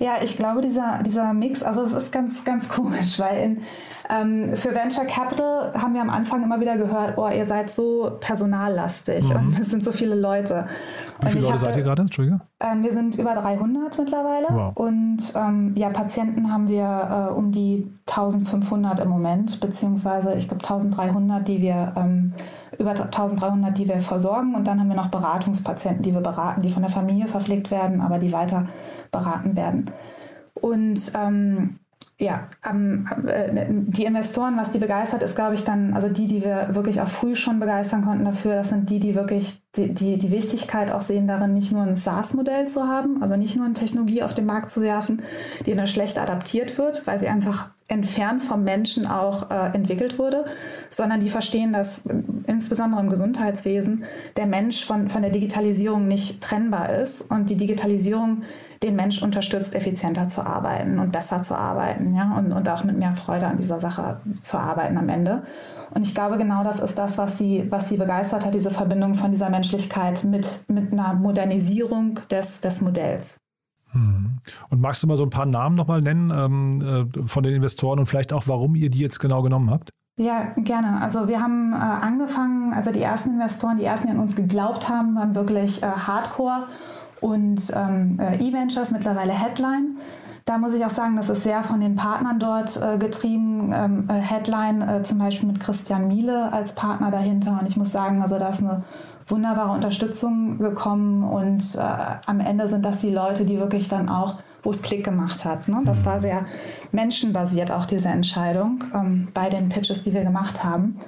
[0.00, 3.62] Ja, ich glaube, dieser, dieser Mix, also es ist ganz, ganz komisch, weil in,
[4.08, 8.16] ähm, für Venture Capital haben wir am Anfang immer wieder gehört, oh, ihr seid so
[8.20, 9.36] personallastig mhm.
[9.36, 10.66] und es sind so viele Leute.
[11.22, 12.02] Wie viele Leute seid ihr gerade?
[12.02, 12.38] Entschuldige.
[12.60, 14.76] Ähm, wir sind über 300 mittlerweile wow.
[14.76, 20.62] und ähm, ja, Patienten haben wir äh, um die 1500 im Moment, beziehungsweise ich glaube
[20.62, 22.34] 1300, die wir ähm,
[22.78, 26.70] über 1300, die wir versorgen und dann haben wir noch Beratungspatienten, die wir beraten, die
[26.70, 28.66] von der Familie verpflegt werden, aber die weiter
[29.10, 29.90] beraten werden.
[30.54, 31.78] Und ähm,
[32.20, 36.42] ja, ähm, äh, die Investoren, was die begeistert, ist, glaube ich, dann, also die, die
[36.42, 40.18] wir wirklich auch früh schon begeistern konnten dafür, das sind die, die wirklich die, die,
[40.18, 43.74] die Wichtigkeit auch sehen darin, nicht nur ein SaaS-Modell zu haben, also nicht nur eine
[43.74, 45.22] Technologie auf den Markt zu werfen,
[45.66, 50.44] die dann schlecht adaptiert wird, weil sie einfach entfernt vom Menschen auch äh, entwickelt wurde,
[50.90, 52.14] sondern die verstehen, dass äh,
[52.46, 54.04] insbesondere im Gesundheitswesen
[54.36, 58.42] der Mensch von, von der Digitalisierung nicht trennbar ist und die Digitalisierung
[58.82, 62.98] den Mensch unterstützt, effizienter zu arbeiten und besser zu arbeiten, ja, und, und auch mit
[62.98, 65.42] mehr Freude an dieser Sache zu arbeiten am Ende.
[65.90, 69.14] Und ich glaube, genau das ist das, was sie, was sie begeistert hat, diese Verbindung
[69.14, 73.38] von dieser Menschlichkeit mit, mit einer Modernisierung des, des Modells.
[73.92, 74.38] Hm.
[74.68, 77.98] Und magst du mal so ein paar Namen nochmal nennen ähm, äh, von den Investoren
[77.98, 79.90] und vielleicht auch, warum ihr die jetzt genau genommen habt?
[80.18, 81.00] Ja, gerne.
[81.00, 84.88] Also wir haben äh, angefangen, also die ersten Investoren, die ersten, die an uns geglaubt
[84.88, 86.66] haben, waren wirklich äh, Hardcore
[87.20, 89.96] und ähm, äh, E-Ventures, mittlerweile Headline.
[90.48, 93.70] Da muss ich auch sagen, das ist sehr von den Partnern dort äh, getrieben.
[93.70, 97.58] Ähm, äh, Headline äh, zum Beispiel mit Christian Miele als Partner dahinter.
[97.60, 98.82] Und ich muss sagen, also da ist eine
[99.26, 101.80] wunderbare Unterstützung gekommen und äh,
[102.24, 105.68] am Ende sind das die Leute, die wirklich dann auch, wo es Klick gemacht hat.
[105.68, 105.82] Ne?
[105.84, 106.46] Das war sehr
[106.92, 110.98] menschenbasiert auch diese Entscheidung ähm, bei den Pitches, die wir gemacht haben.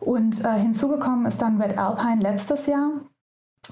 [0.00, 2.90] Und äh, hinzugekommen ist dann Red Alpine letztes Jahr.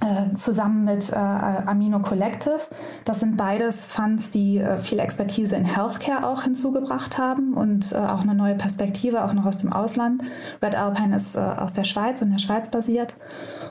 [0.03, 2.61] Äh, zusammen mit äh, Amino Collective.
[3.07, 7.97] Das sind beides Funds, die äh, viel Expertise in Healthcare auch hinzugebracht haben und äh,
[7.97, 10.23] auch eine neue Perspektive, auch noch aus dem Ausland.
[10.63, 13.15] Red Alpine ist äh, aus der Schweiz, in der Schweiz basiert.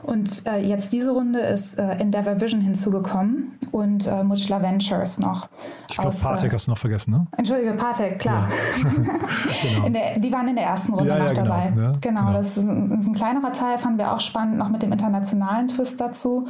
[0.03, 5.49] Und äh, jetzt diese Runde ist äh, Endeavor Vision hinzugekommen und äh, Mutschler Ventures noch.
[5.89, 7.27] Ich glaube, Partec hast du noch vergessen, ne?
[7.37, 8.47] Entschuldige, Partec, klar.
[8.47, 8.89] Ja.
[9.83, 9.89] genau.
[9.89, 11.71] der, die waren in der ersten Runde ja, noch ja, genau, dabei.
[11.71, 14.81] Genau, genau, das ist ein, ist ein, kleinerer Teil, fanden wir auch spannend, noch mit
[14.81, 16.47] dem internationalen Twist dazu.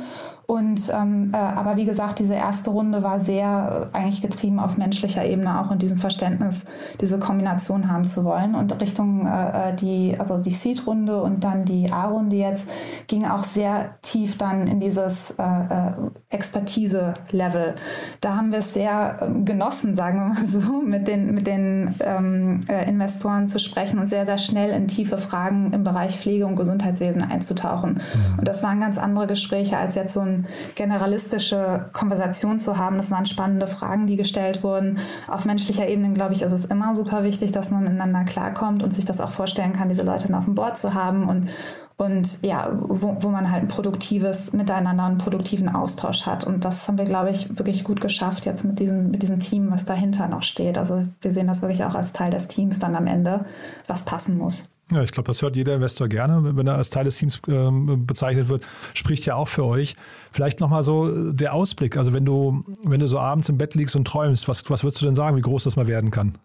[0.47, 4.77] Und ähm, äh, aber wie gesagt, diese erste Runde war sehr äh, eigentlich getrieben auf
[4.77, 6.65] menschlicher Ebene auch in diesem Verständnis,
[7.01, 8.53] diese Kombination haben zu wollen.
[8.53, 12.69] Und Richtung äh, äh die, also die Seed-Runde und dann die A-Runde jetzt
[13.08, 15.93] ging auch sehr tief dann in dieses äh, äh
[16.29, 17.75] Expertise-Level.
[18.21, 21.95] Da haben wir es sehr ähm, genossen, sagen wir mal so, mit den, mit den
[22.01, 26.55] ähm, Investoren zu sprechen und sehr, sehr schnell in tiefe Fragen im Bereich Pflege und
[26.55, 27.93] Gesundheitswesen einzutauchen.
[27.93, 28.39] Mhm.
[28.39, 30.35] Und das waren ganz andere Gespräche als jetzt so ein
[30.76, 32.98] generalistische Konversation zu haben.
[32.98, 35.00] Das waren spannende Fragen, die gestellt wurden.
[35.28, 38.93] Auf menschlicher Ebene, glaube ich, ist es immer super wichtig, dass man miteinander klarkommt und
[38.93, 41.48] sich das auch vorstellen kann, diese Leute dann auf dem Board zu haben und
[41.97, 46.43] und ja, wo, wo man halt ein produktives Miteinander und einen produktiven Austausch hat.
[46.43, 49.71] Und das haben wir, glaube ich, wirklich gut geschafft jetzt mit diesem, mit diesem Team,
[49.71, 50.77] was dahinter noch steht.
[50.77, 53.45] Also wir sehen das wirklich auch als Teil des Teams dann am Ende,
[53.88, 54.63] was passen muss.
[54.91, 58.05] Ja, ich glaube, das hört jeder Investor gerne, wenn er als Teil des Teams ähm,
[58.05, 58.63] bezeichnet wird.
[58.93, 59.95] Spricht ja auch für euch.
[60.31, 61.97] Vielleicht nochmal so der Ausblick.
[61.97, 65.01] Also wenn du, wenn du so abends im Bett liegst und träumst, was, was würdest
[65.01, 66.38] du denn sagen, wie groß das mal werden kann?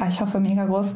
[0.00, 0.86] Ah, ich hoffe, mega groß.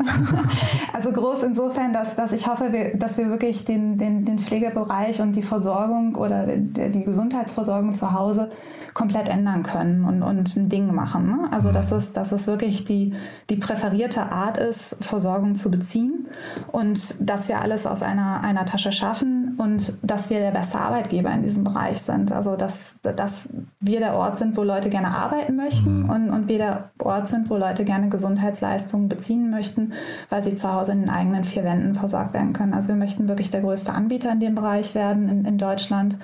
[0.93, 5.33] also groß insofern, dass, dass ich hoffe, dass wir wirklich den, den, den Pflegebereich und
[5.35, 8.51] die Versorgung oder die Gesundheitsversorgung zu Hause
[8.95, 11.27] komplett ändern können und, und ein Ding machen.
[11.27, 11.49] Ne?
[11.51, 11.97] Also dass mhm.
[11.97, 13.15] es, dass es wirklich die,
[13.51, 16.29] die präferierte Art ist, Versorgung zu beziehen
[16.71, 21.33] und dass wir alles aus einer, einer Tasche schaffen und dass wir der beste Arbeitgeber
[21.33, 22.33] in diesem Bereich sind.
[22.33, 23.49] Also dass, dass
[23.81, 26.11] wir der Ort sind, wo Leute gerne arbeiten möchten mhm.
[26.11, 29.93] und, und wir der Ort sind, wo Leute gerne Gesundheitsleistungen Leistungen beziehen möchten,
[30.29, 32.75] weil sie zu Hause in den eigenen vier Wänden versorgt werden können.
[32.75, 36.17] Also wir möchten wirklich der größte Anbieter in dem Bereich werden in, in Deutschland.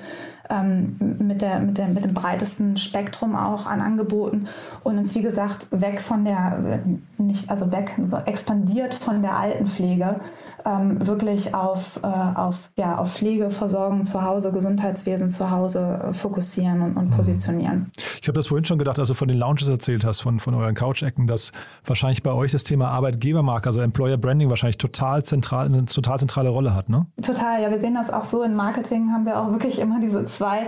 [0.50, 4.48] Ähm, mit, der, mit, der, mit dem breitesten Spektrum auch an Angeboten
[4.82, 6.82] und uns, wie gesagt, weg von der,
[7.18, 10.20] nicht, also weg, so expandiert von der Altenpflege
[10.64, 16.12] ähm, wirklich auf, äh, auf, ja, auf Pflege, Versorgung zu Hause, Gesundheitswesen zu Hause äh,
[16.12, 17.10] fokussieren und, und mhm.
[17.10, 17.90] positionieren.
[18.20, 20.54] Ich habe das vorhin schon gedacht, als du von den Lounges erzählt hast, von, von
[20.54, 21.52] euren Couch-Ecken, dass
[21.84, 26.48] wahrscheinlich bei euch das Thema Arbeitgebermarke, also Employer Branding wahrscheinlich total zentral, eine total zentrale
[26.48, 27.06] Rolle hat, ne?
[27.22, 28.42] Total, ja, wir sehen das auch so.
[28.42, 30.66] In Marketing haben wir auch wirklich immer diese zwei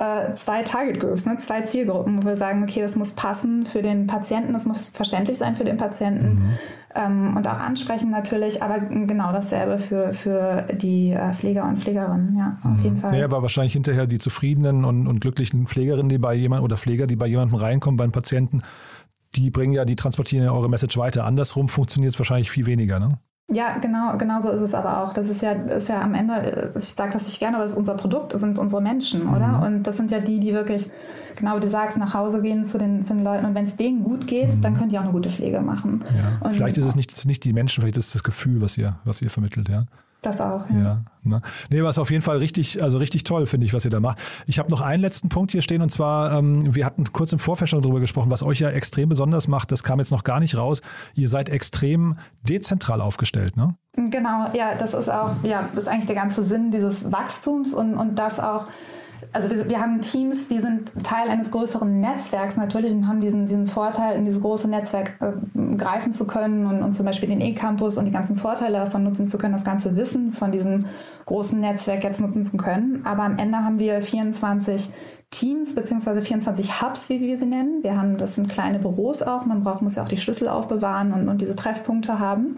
[0.00, 1.36] äh, zwei Target Groups, ne?
[1.38, 5.38] zwei Zielgruppen, wo wir sagen, okay, das muss passen für den Patienten, das muss verständlich
[5.38, 6.48] sein für den Patienten mhm.
[6.94, 12.34] ähm, und auch ansprechen natürlich, aber genau dasselbe für, für die äh, Pfleger und Pflegerinnen,
[12.36, 12.72] ja, mhm.
[12.72, 13.16] auf jeden Fall.
[13.16, 17.06] Ja, aber wahrscheinlich hinterher die zufriedenen und, und glücklichen Pflegerinnen, die bei jemandem oder Pfleger,
[17.06, 18.62] die bei jemandem reinkommen, beim Patienten,
[19.34, 21.24] die bringen ja, die transportieren ja eure Message weiter.
[21.24, 23.18] Andersrum funktioniert es wahrscheinlich viel weniger, ne?
[23.52, 25.12] Ja, genau, genau so ist es aber auch.
[25.12, 27.78] Das ist ja, ist ja am Ende, ich sage das nicht gerne, aber das ist
[27.78, 29.58] unser Produkt, das sind unsere Menschen, oder?
[29.58, 29.62] Mhm.
[29.62, 30.90] Und das sind ja die, die wirklich,
[31.36, 33.46] genau wie du sagst, nach Hause gehen zu den, zu den Leuten.
[33.46, 34.62] Und wenn es denen gut geht, mhm.
[34.62, 36.04] dann können die auch eine gute Pflege machen.
[36.42, 36.50] Ja.
[36.50, 39.22] vielleicht ist es nicht, nicht die Menschen, vielleicht ist es das Gefühl, was ihr, was
[39.22, 39.84] ihr vermittelt, ja.
[40.22, 40.76] Das auch, ja.
[40.76, 41.42] ja ne?
[41.70, 44.18] Nee, was auf jeden Fall richtig, also richtig toll, finde ich, was ihr da macht.
[44.46, 47.38] Ich habe noch einen letzten Punkt hier stehen und zwar, ähm, wir hatten kurz im
[47.38, 50.40] Vorfeld schon darüber gesprochen, was euch ja extrem besonders macht, das kam jetzt noch gar
[50.40, 50.80] nicht raus.
[51.14, 53.76] Ihr seid extrem dezentral aufgestellt, ne?
[53.94, 57.94] Genau, ja, das ist auch, ja, das ist eigentlich der ganze Sinn dieses Wachstums und,
[57.94, 58.66] und das auch
[59.32, 63.46] also wir, wir, haben Teams, die sind Teil eines größeren Netzwerks natürlich und haben diesen,
[63.46, 67.40] diesen Vorteil, in dieses große Netzwerk äh, greifen zu können und, und zum Beispiel den
[67.40, 70.86] E-Campus und die ganzen Vorteile davon nutzen zu können, das ganze Wissen von diesem
[71.26, 73.02] großen Netzwerk jetzt nutzen zu können.
[73.04, 74.90] Aber am Ende haben wir 24
[75.30, 77.82] Teams beziehungsweise 24 Hubs, wie wir sie nennen.
[77.82, 79.44] Wir haben, das sind kleine Büros auch.
[79.44, 82.56] Man braucht, muss ja auch die Schlüssel aufbewahren und, und diese Treffpunkte haben.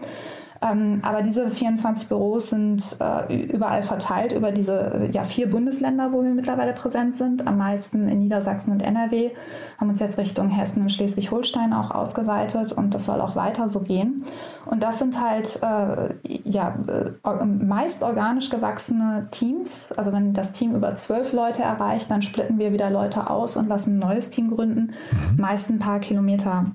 [0.61, 6.21] Ähm, aber diese 24 Büros sind äh, überall verteilt über diese ja, vier Bundesländer, wo
[6.21, 7.47] wir mittlerweile präsent sind.
[7.47, 9.31] Am meisten in Niedersachsen und NRW.
[9.77, 13.81] Haben uns jetzt Richtung Hessen und Schleswig-Holstein auch ausgeweitet und das soll auch weiter so
[13.81, 14.25] gehen.
[14.65, 19.93] Und das sind halt äh, ja, äh, meist organisch gewachsene Teams.
[19.93, 23.69] Also wenn das Team über zwölf Leute erreicht, dann splitten wir wieder Leute aus und
[23.69, 24.91] lassen ein neues Team gründen.
[25.31, 25.41] Mhm.
[25.41, 26.65] Meist ein paar Kilometer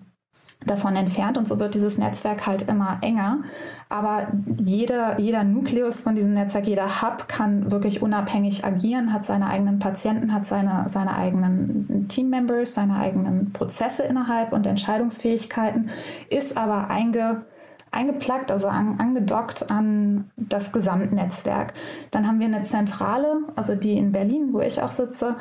[0.66, 3.38] davon entfernt und so wird dieses Netzwerk halt immer enger.
[3.88, 9.48] Aber jeder, jeder Nukleus von diesem Netzwerk, jeder Hub kann wirklich unabhängig agieren, hat seine
[9.48, 15.90] eigenen Patienten, hat seine, seine eigenen Teammembers, seine eigenen Prozesse innerhalb und Entscheidungsfähigkeiten,
[16.30, 17.44] ist aber einge,
[17.90, 21.74] eingeplagt, also an, angedockt an das Gesamtnetzwerk.
[22.10, 25.36] Dann haben wir eine Zentrale, also die in Berlin, wo ich auch sitze,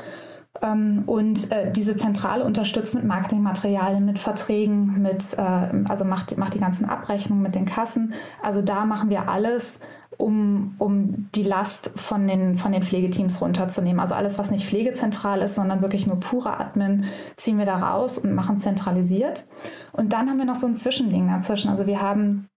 [0.64, 6.54] ähm, und äh, diese Zentrale unterstützt mit Marketingmaterialien, mit Verträgen, mit, äh, also macht, macht
[6.54, 8.14] die ganzen Abrechnungen mit den Kassen.
[8.42, 9.80] Also da machen wir alles,
[10.18, 14.00] um, um die Last von den, von den Pflegeteams runterzunehmen.
[14.00, 18.18] Also alles, was nicht pflegezentral ist, sondern wirklich nur pure Admin, ziehen wir da raus
[18.18, 19.46] und machen zentralisiert.
[19.92, 21.70] Und dann haben wir noch so ein Zwischending dazwischen.
[21.70, 22.48] Also wir haben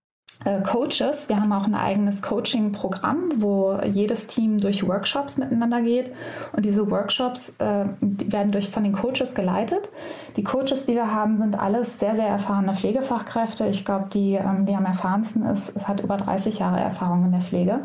[0.45, 1.29] äh, Coaches.
[1.29, 6.13] Wir haben auch ein eigenes Coaching-Programm, wo jedes Team durch Workshops miteinander geht.
[6.53, 9.91] Und diese Workshops äh, die werden durch, von den Coaches geleitet.
[10.37, 13.67] Die Coaches, die wir haben, sind alles sehr, sehr erfahrene Pflegefachkräfte.
[13.67, 17.33] Ich glaube, die, ähm, die am erfahrensten ist, es hat über 30 Jahre Erfahrung in
[17.33, 17.81] der Pflege.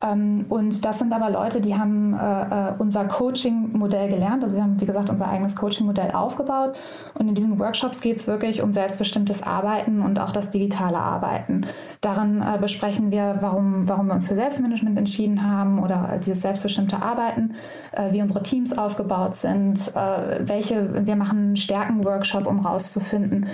[0.00, 4.44] Ähm, und das sind aber Leute, die haben äh, äh, unser Coaching-Modell gelernt.
[4.44, 6.78] Also wir haben, wie gesagt, unser eigenes Coaching-Modell aufgebaut.
[7.14, 11.66] Und in diesen Workshops geht es wirklich um selbstbestimmtes Arbeiten und auch das digitale Arbeiten.
[12.00, 17.02] Darin äh, besprechen wir, warum, warum wir uns für Selbstmanagement entschieden haben oder dieses selbstbestimmte
[17.02, 17.54] Arbeiten,
[18.10, 19.92] wie unsere Teams aufgebaut sind,
[20.40, 23.46] welche, wir machen einen Stärken-Workshop, um rauszufinden,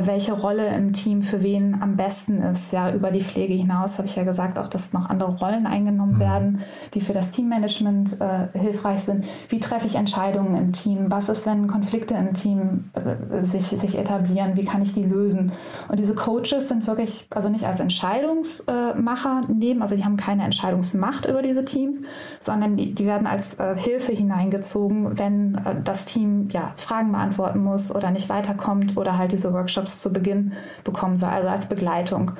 [0.00, 2.72] welche Rolle im Team für wen am besten ist.
[2.72, 5.85] Ja, über die Pflege hinaus habe ich ja gesagt, auch dass noch andere Rollen eingegangen
[5.86, 6.20] eingenommen mhm.
[6.20, 6.60] werden,
[6.94, 9.24] die für das Teammanagement äh, hilfreich sind.
[9.48, 11.10] Wie treffe ich Entscheidungen im Team?
[11.10, 14.56] Was ist, wenn Konflikte im Team äh, sich, sich etablieren?
[14.56, 15.52] Wie kann ich die lösen?
[15.88, 21.26] Und diese Coaches sind wirklich, also nicht als Entscheidungsmacher nehmen, also die haben keine Entscheidungsmacht
[21.26, 22.02] über diese Teams,
[22.40, 27.62] sondern die, die werden als äh, Hilfe hineingezogen, wenn äh, das Team ja, Fragen beantworten
[27.62, 30.52] muss oder nicht weiterkommt oder halt diese Workshops zu Beginn
[30.84, 32.32] bekommen soll, also als Begleitung.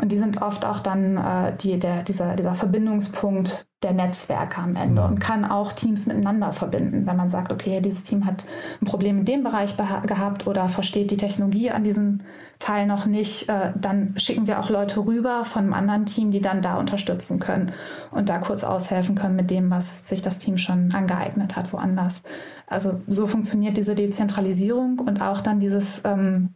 [0.00, 4.76] Und die sind oft auch dann äh, die, der, dieser, dieser Verbindungspunkt der Netzwerke am
[4.76, 5.06] Ende ja.
[5.06, 7.06] und kann auch Teams miteinander verbinden.
[7.06, 8.44] Wenn man sagt, okay, dieses Team hat
[8.80, 12.22] ein Problem in dem Bereich gehabt oder versteht die Technologie an diesem
[12.58, 16.40] Teil noch nicht, äh, dann schicken wir auch Leute rüber von einem anderen Team, die
[16.40, 17.72] dann da unterstützen können
[18.10, 22.22] und da kurz aushelfen können mit dem, was sich das Team schon angeeignet hat, woanders.
[22.66, 26.54] Also so funktioniert diese Dezentralisierung und auch dann dieses ähm,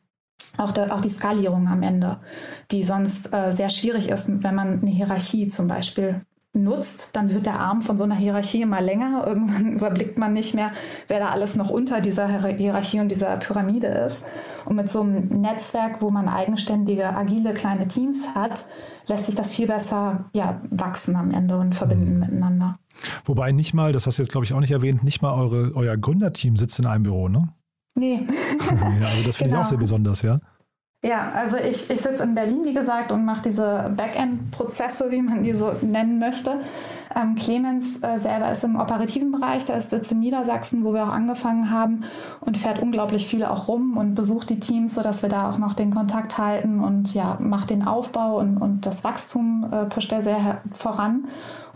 [0.59, 2.19] auch, der, auch die Skalierung am Ende,
[2.71, 6.23] die sonst äh, sehr schwierig ist, wenn man eine Hierarchie zum Beispiel
[6.55, 9.25] nutzt, dann wird der Arm von so einer Hierarchie immer länger.
[9.27, 10.71] Irgendwann überblickt man nicht mehr,
[11.07, 14.25] wer da alles noch unter dieser Hierarchie und dieser Pyramide ist.
[14.65, 18.65] Und mit so einem Netzwerk, wo man eigenständige, agile kleine Teams hat,
[19.07, 22.21] lässt sich das viel besser ja, wachsen am Ende und verbinden mhm.
[22.21, 22.79] miteinander.
[23.25, 25.73] Wobei nicht mal, das hast du jetzt glaube ich auch nicht erwähnt, nicht mal eure,
[25.75, 27.49] euer Gründerteam sitzt in einem Büro, ne?
[27.99, 28.27] Nee.
[29.01, 29.39] ja, also das finde genau.
[29.39, 29.65] ich auch genau.
[29.65, 30.39] sehr besonders, ja.
[31.05, 35.45] Ja, also ich, ich sitze in Berlin, wie gesagt, und mache diese Backend-Prozesse, wie man
[35.45, 36.61] die so nennen möchte.
[37.15, 41.05] Ähm, Clemens äh, selber ist im operativen Bereich, der ist sitzt in Niedersachsen, wo wir
[41.05, 42.05] auch angefangen haben
[42.41, 45.75] und fährt unglaublich viel auch rum und besucht die Teams, sodass wir da auch noch
[45.75, 50.23] den Kontakt halten und ja, macht den Aufbau und, und das Wachstum äh, pusht er
[50.23, 51.29] sehr voran.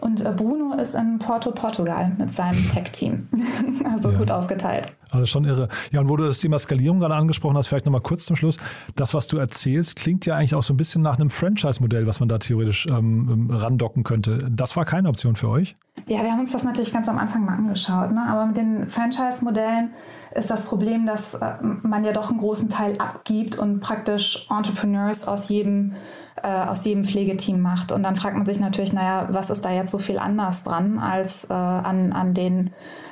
[0.02, 3.28] Und äh, Bruno ist in Porto, Portugal mit seinem Tech-Team.
[3.84, 4.18] also ja.
[4.18, 4.90] gut aufgeteilt.
[5.10, 5.68] Also schon irre.
[5.92, 8.56] Ja, und wo du das Thema Skalierung gerade angesprochen hast, vielleicht nochmal kurz zum Schluss.
[8.96, 12.18] Das, was du erzählst, klingt ja eigentlich auch so ein bisschen nach einem Franchise-Modell, was
[12.18, 14.38] man da theoretisch ähm, randocken könnte.
[14.50, 15.74] Das war keine Option für euch?
[16.06, 18.10] Ja, wir haben uns das natürlich ganz am Anfang mal angeschaut.
[18.12, 18.22] Ne?
[18.28, 19.90] Aber mit den Franchise-Modellen
[20.34, 25.26] ist das Problem, dass äh, man ja doch einen großen Teil abgibt und praktisch Entrepreneurs
[25.28, 25.94] aus jedem
[26.42, 27.92] äh, aus jedem Pflegeteam macht.
[27.92, 30.98] Und dann fragt man sich natürlich, naja, was ist da jetzt so viel anders dran
[30.98, 32.70] als äh, an, an den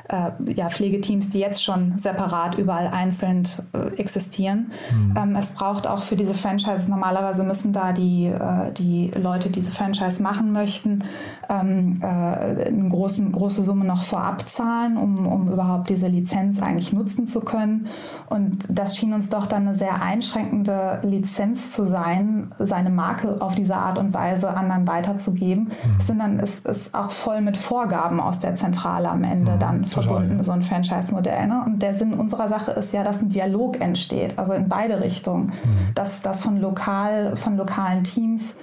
[0.08, 4.72] äh, ja, Pflegeteams, die jetzt schon separat überall einzeln äh, existieren.
[4.92, 5.14] Mhm.
[5.16, 8.32] Ähm, es braucht auch für diese Franchises, normalerweise müssen da die,
[8.76, 11.04] die Leute, die diese Franchise machen möchten,
[11.48, 16.92] ähm, äh, eine großen, große Summe noch vorab zahlen, um, um überhaupt diese Lizenz eigentlich
[16.92, 17.88] nutzen zu können.
[18.28, 23.54] Und das schien uns doch dann eine sehr einschränkende Lizenz zu sein, seine Marke auf
[23.54, 25.70] diese Art und Weise anderen weiterzugeben.
[26.08, 26.18] Mhm.
[26.18, 29.58] Dann, es ist auch voll mit Vorgaben aus der Zentrale am Ende mhm.
[29.58, 30.42] dann verbunden, ja.
[30.42, 31.46] so ein Franchise-Modell.
[31.46, 31.62] Ne?
[31.64, 35.46] Und der Sinn unserer Sache ist ja, dass ein Dialog entsteht, also in beide Richtungen,
[35.46, 35.94] mhm.
[35.94, 38.54] dass das von lokal, von lokalen Teams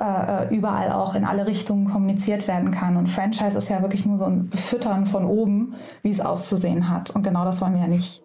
[0.00, 2.96] äh, überall auch in alle Richtungen kommuniziert werden kann.
[2.96, 7.10] Und Franchise ist ja wirklich nur so ein Befüttern von oben, wie es auszusehen hat.
[7.10, 8.22] Und genau das wollen wir ja nicht.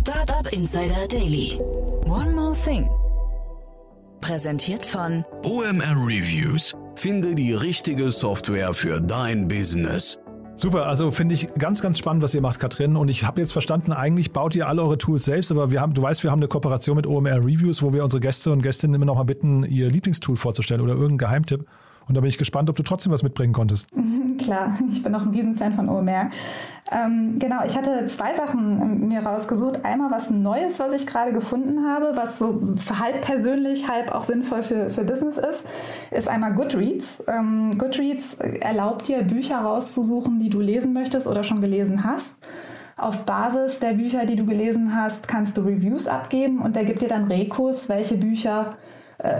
[0.00, 1.60] Startup Insider Daily.
[2.06, 2.88] One more thing.
[4.20, 6.74] Präsentiert von OMR Reviews.
[6.94, 10.18] Finde die richtige Software für dein Business.
[10.58, 12.96] Super, also finde ich ganz, ganz spannend, was ihr macht, Katrin.
[12.96, 15.92] Und ich habe jetzt verstanden, eigentlich baut ihr alle eure Tools selbst, aber wir haben,
[15.92, 18.94] du weißt, wir haben eine Kooperation mit OMR Reviews, wo wir unsere Gäste und Gästinnen
[18.94, 21.66] immer noch mal bitten, ihr Lieblingstool vorzustellen oder irgendeinen Geheimtipp.
[22.08, 23.88] Und da bin ich gespannt, ob du trotzdem was mitbringen konntest.
[24.38, 26.30] Klar, ich bin auch ein Riesenfan von OMR.
[26.92, 29.84] Ähm, genau, ich hatte zwei Sachen mir rausgesucht.
[29.84, 32.62] Einmal was Neues, was ich gerade gefunden habe, was so
[33.00, 35.64] halb persönlich, halb auch sinnvoll für, für Business ist,
[36.12, 37.24] ist einmal Goodreads.
[37.26, 42.36] Ähm, Goodreads erlaubt dir, Bücher rauszusuchen, die du lesen möchtest oder schon gelesen hast.
[42.96, 47.02] Auf Basis der Bücher, die du gelesen hast, kannst du Reviews abgeben und der gibt
[47.02, 48.76] dir dann Rekurs, welche Bücher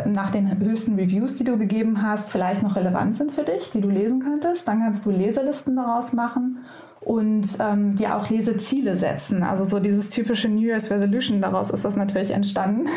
[0.06, 3.80] nach den höchsten Reviews, die du gegeben hast, vielleicht noch relevant sind für dich, die
[3.80, 4.66] du lesen könntest.
[4.66, 6.64] Dann kannst du Leselisten daraus machen
[7.00, 9.44] und ähm, dir auch Leseziele setzen.
[9.44, 12.88] Also so dieses typische New Year's Resolution, daraus ist das natürlich entstanden,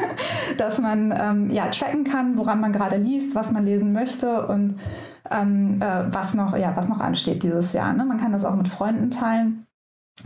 [0.58, 4.76] dass man ähm, ja tracken kann, woran man gerade liest, was man lesen möchte und
[5.30, 7.94] ähm, äh, was, noch, ja, was noch ansteht dieses Jahr.
[7.94, 8.04] Ne?
[8.04, 9.66] Man kann das auch mit Freunden teilen.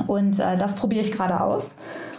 [0.06, 1.74] Und äh, das probiere ich gerade aus.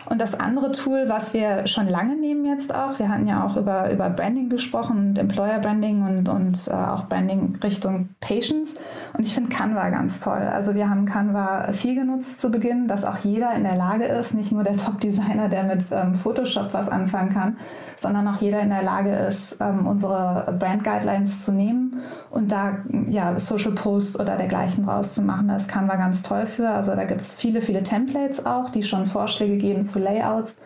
[0.09, 3.55] Und das andere Tool, was wir schon lange nehmen jetzt auch, wir hatten ja auch
[3.55, 8.73] über, über Branding gesprochen und Employer Branding und, und äh, auch Branding Richtung Patients.
[9.15, 10.39] Und ich finde Canva ganz toll.
[10.39, 14.33] Also wir haben Canva viel genutzt zu Beginn, dass auch jeder in der Lage ist,
[14.33, 17.57] nicht nur der Top-Designer, der mit ähm, Photoshop was anfangen kann,
[17.95, 21.88] sondern auch jeder in der Lage ist, ähm, unsere Brand Guidelines zu nehmen
[22.31, 22.79] und da
[23.09, 25.47] ja, Social Posts oder dergleichen rauszumachen.
[25.47, 26.69] Da ist Canva ganz toll für.
[26.69, 30.59] Also da gibt es viele, viele Templates auch, die schon Vorschläge geben zu Layouts.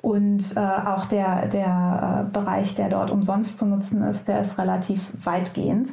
[0.00, 4.58] Und äh, auch der, der äh, Bereich, der dort umsonst zu nutzen ist, der ist
[4.58, 5.90] relativ weitgehend.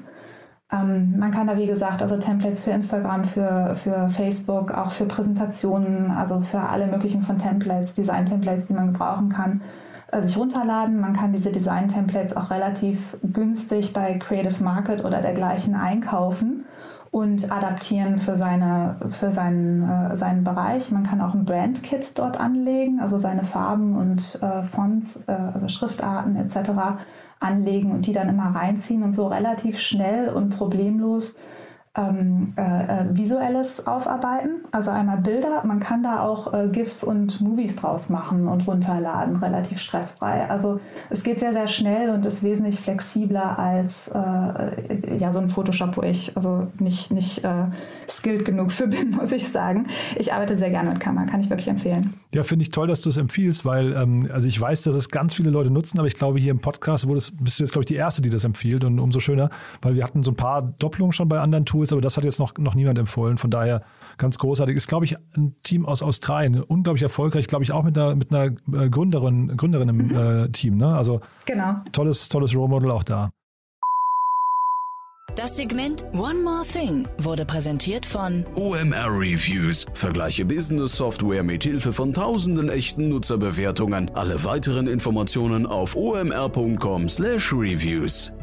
[0.72, 5.06] Ähm, man kann da, wie gesagt, also Templates für Instagram, für, für Facebook, auch für
[5.06, 9.62] Präsentationen, also für alle möglichen von Templates, Design-Templates, die man gebrauchen kann,
[10.22, 10.99] sich runterladen.
[10.99, 16.66] Man kann diese Design-Templates auch relativ günstig bei Creative Market oder dergleichen einkaufen
[17.12, 20.91] und adaptieren für, seine, für seinen, äh, seinen Bereich.
[20.91, 25.68] Man kann auch ein Brand-Kit dort anlegen, also seine Farben und äh, Fonts, äh, also
[25.68, 26.72] Schriftarten etc.
[27.39, 31.39] anlegen und die dann immer reinziehen und so relativ schnell und problemlos
[32.00, 35.64] ähm, äh, äh, visuelles aufarbeiten, also einmal Bilder.
[35.66, 40.50] Man kann da auch äh, GIFs und Movies draus machen und runterladen, relativ stressfrei.
[40.50, 40.80] Also
[41.10, 45.97] es geht sehr, sehr schnell und ist wesentlich flexibler als äh, ja, so ein Photoshop,
[45.97, 47.66] wo ich also nicht, nicht äh,
[48.10, 49.84] skilled genug für bin, muss ich sagen.
[50.16, 52.14] Ich arbeite sehr gerne mit Kamera, kann ich wirklich empfehlen.
[52.34, 55.10] Ja, finde ich toll, dass du es empfiehlst, weil ähm, also ich weiß, dass es
[55.10, 57.88] ganz viele Leute nutzen, aber ich glaube, hier im Podcast bist du jetzt, glaube ich,
[57.88, 59.50] die Erste, die das empfiehlt und umso schöner,
[59.82, 62.40] weil wir hatten so ein paar Doppelungen schon bei anderen Tools, aber das hat jetzt
[62.40, 63.38] noch, noch niemand empfohlen.
[63.38, 63.82] Von daher
[64.18, 64.76] ganz großartig.
[64.76, 66.62] Ist, glaube ich, ein Team aus Australien.
[66.62, 70.16] Unglaublich erfolgreich, glaube ich, auch mit einer, mit einer äh, Gründerin, Gründerin im mhm.
[70.16, 70.78] äh, Team.
[70.78, 70.96] Ne?
[70.96, 71.76] Also genau.
[71.92, 73.32] tolles, tolles Role Model auch da.
[75.36, 79.86] Das Segment One More Thing wurde präsentiert von OMR Reviews.
[79.94, 84.12] Vergleiche Business Software mit Hilfe von tausenden echten Nutzerbewertungen.
[84.16, 88.34] Alle weiteren Informationen auf omr.com/reviews.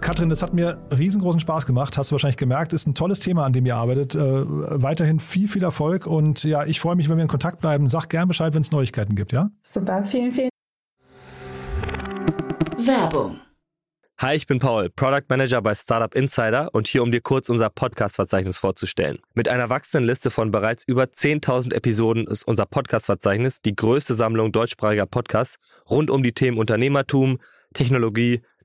[0.00, 1.98] Katrin, das hat mir riesengroßen Spaß gemacht.
[1.98, 4.14] Hast du wahrscheinlich gemerkt, ist ein tolles Thema, an dem ihr arbeitet.
[4.14, 7.86] Äh, weiterhin viel, viel Erfolg und ja, ich freue mich, wenn wir in Kontakt bleiben.
[7.88, 9.50] Sag gern Bescheid, wenn es Neuigkeiten gibt, ja?
[9.62, 10.50] Super, vielen, vielen
[12.78, 13.40] Werbung.
[14.18, 17.70] Hi, ich bin Paul, Product Manager bei Startup Insider und hier, um dir kurz unser
[17.70, 19.18] Podcast-Verzeichnis vorzustellen.
[19.34, 24.52] Mit einer wachsenden Liste von bereits über 10.000 Episoden ist unser Podcast-Verzeichnis die größte Sammlung
[24.52, 25.56] deutschsprachiger Podcasts
[25.88, 27.38] rund um die Themen Unternehmertum,
[27.72, 28.42] Technologie,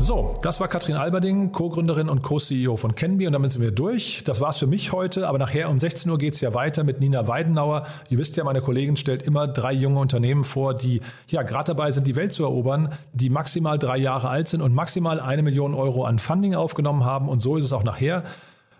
[0.00, 4.22] So, das war Katrin Alberding, Co-Gründerin und Co-CEO von Kenby und damit sind wir durch.
[4.24, 7.26] Das war's für mich heute, aber nachher um 16 Uhr geht's ja weiter mit Nina
[7.26, 7.84] Weidenauer.
[8.08, 11.90] Ihr wisst ja, meine Kollegin stellt immer drei junge Unternehmen vor, die ja gerade dabei
[11.90, 15.74] sind, die Welt zu erobern, die maximal drei Jahre alt sind und maximal eine Million
[15.74, 18.22] Euro an Funding aufgenommen haben und so ist es auch nachher.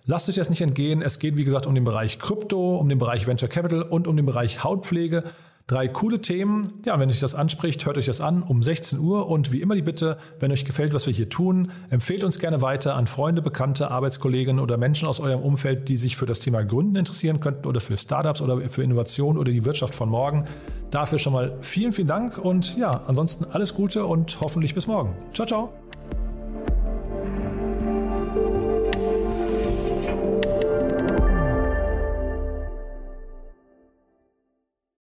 [0.06, 1.02] Lasst euch das nicht entgehen.
[1.02, 4.16] Es geht, wie gesagt, um den Bereich Krypto, um den Bereich Venture Capital und um
[4.16, 5.24] den Bereich Hautpflege.
[5.68, 6.66] Drei coole Themen.
[6.86, 9.28] Ja, wenn euch das anspricht, hört euch das an um 16 Uhr.
[9.28, 12.62] Und wie immer die Bitte, wenn euch gefällt, was wir hier tun, empfehlt uns gerne
[12.62, 16.64] weiter an Freunde, Bekannte, Arbeitskollegen oder Menschen aus eurem Umfeld, die sich für das Thema
[16.64, 20.46] Gründen interessieren könnten oder für Startups oder für Innovation oder die Wirtschaft von morgen.
[20.90, 25.14] Dafür schon mal vielen, vielen Dank und ja, ansonsten alles Gute und hoffentlich bis morgen.
[25.34, 25.87] Ciao, ciao.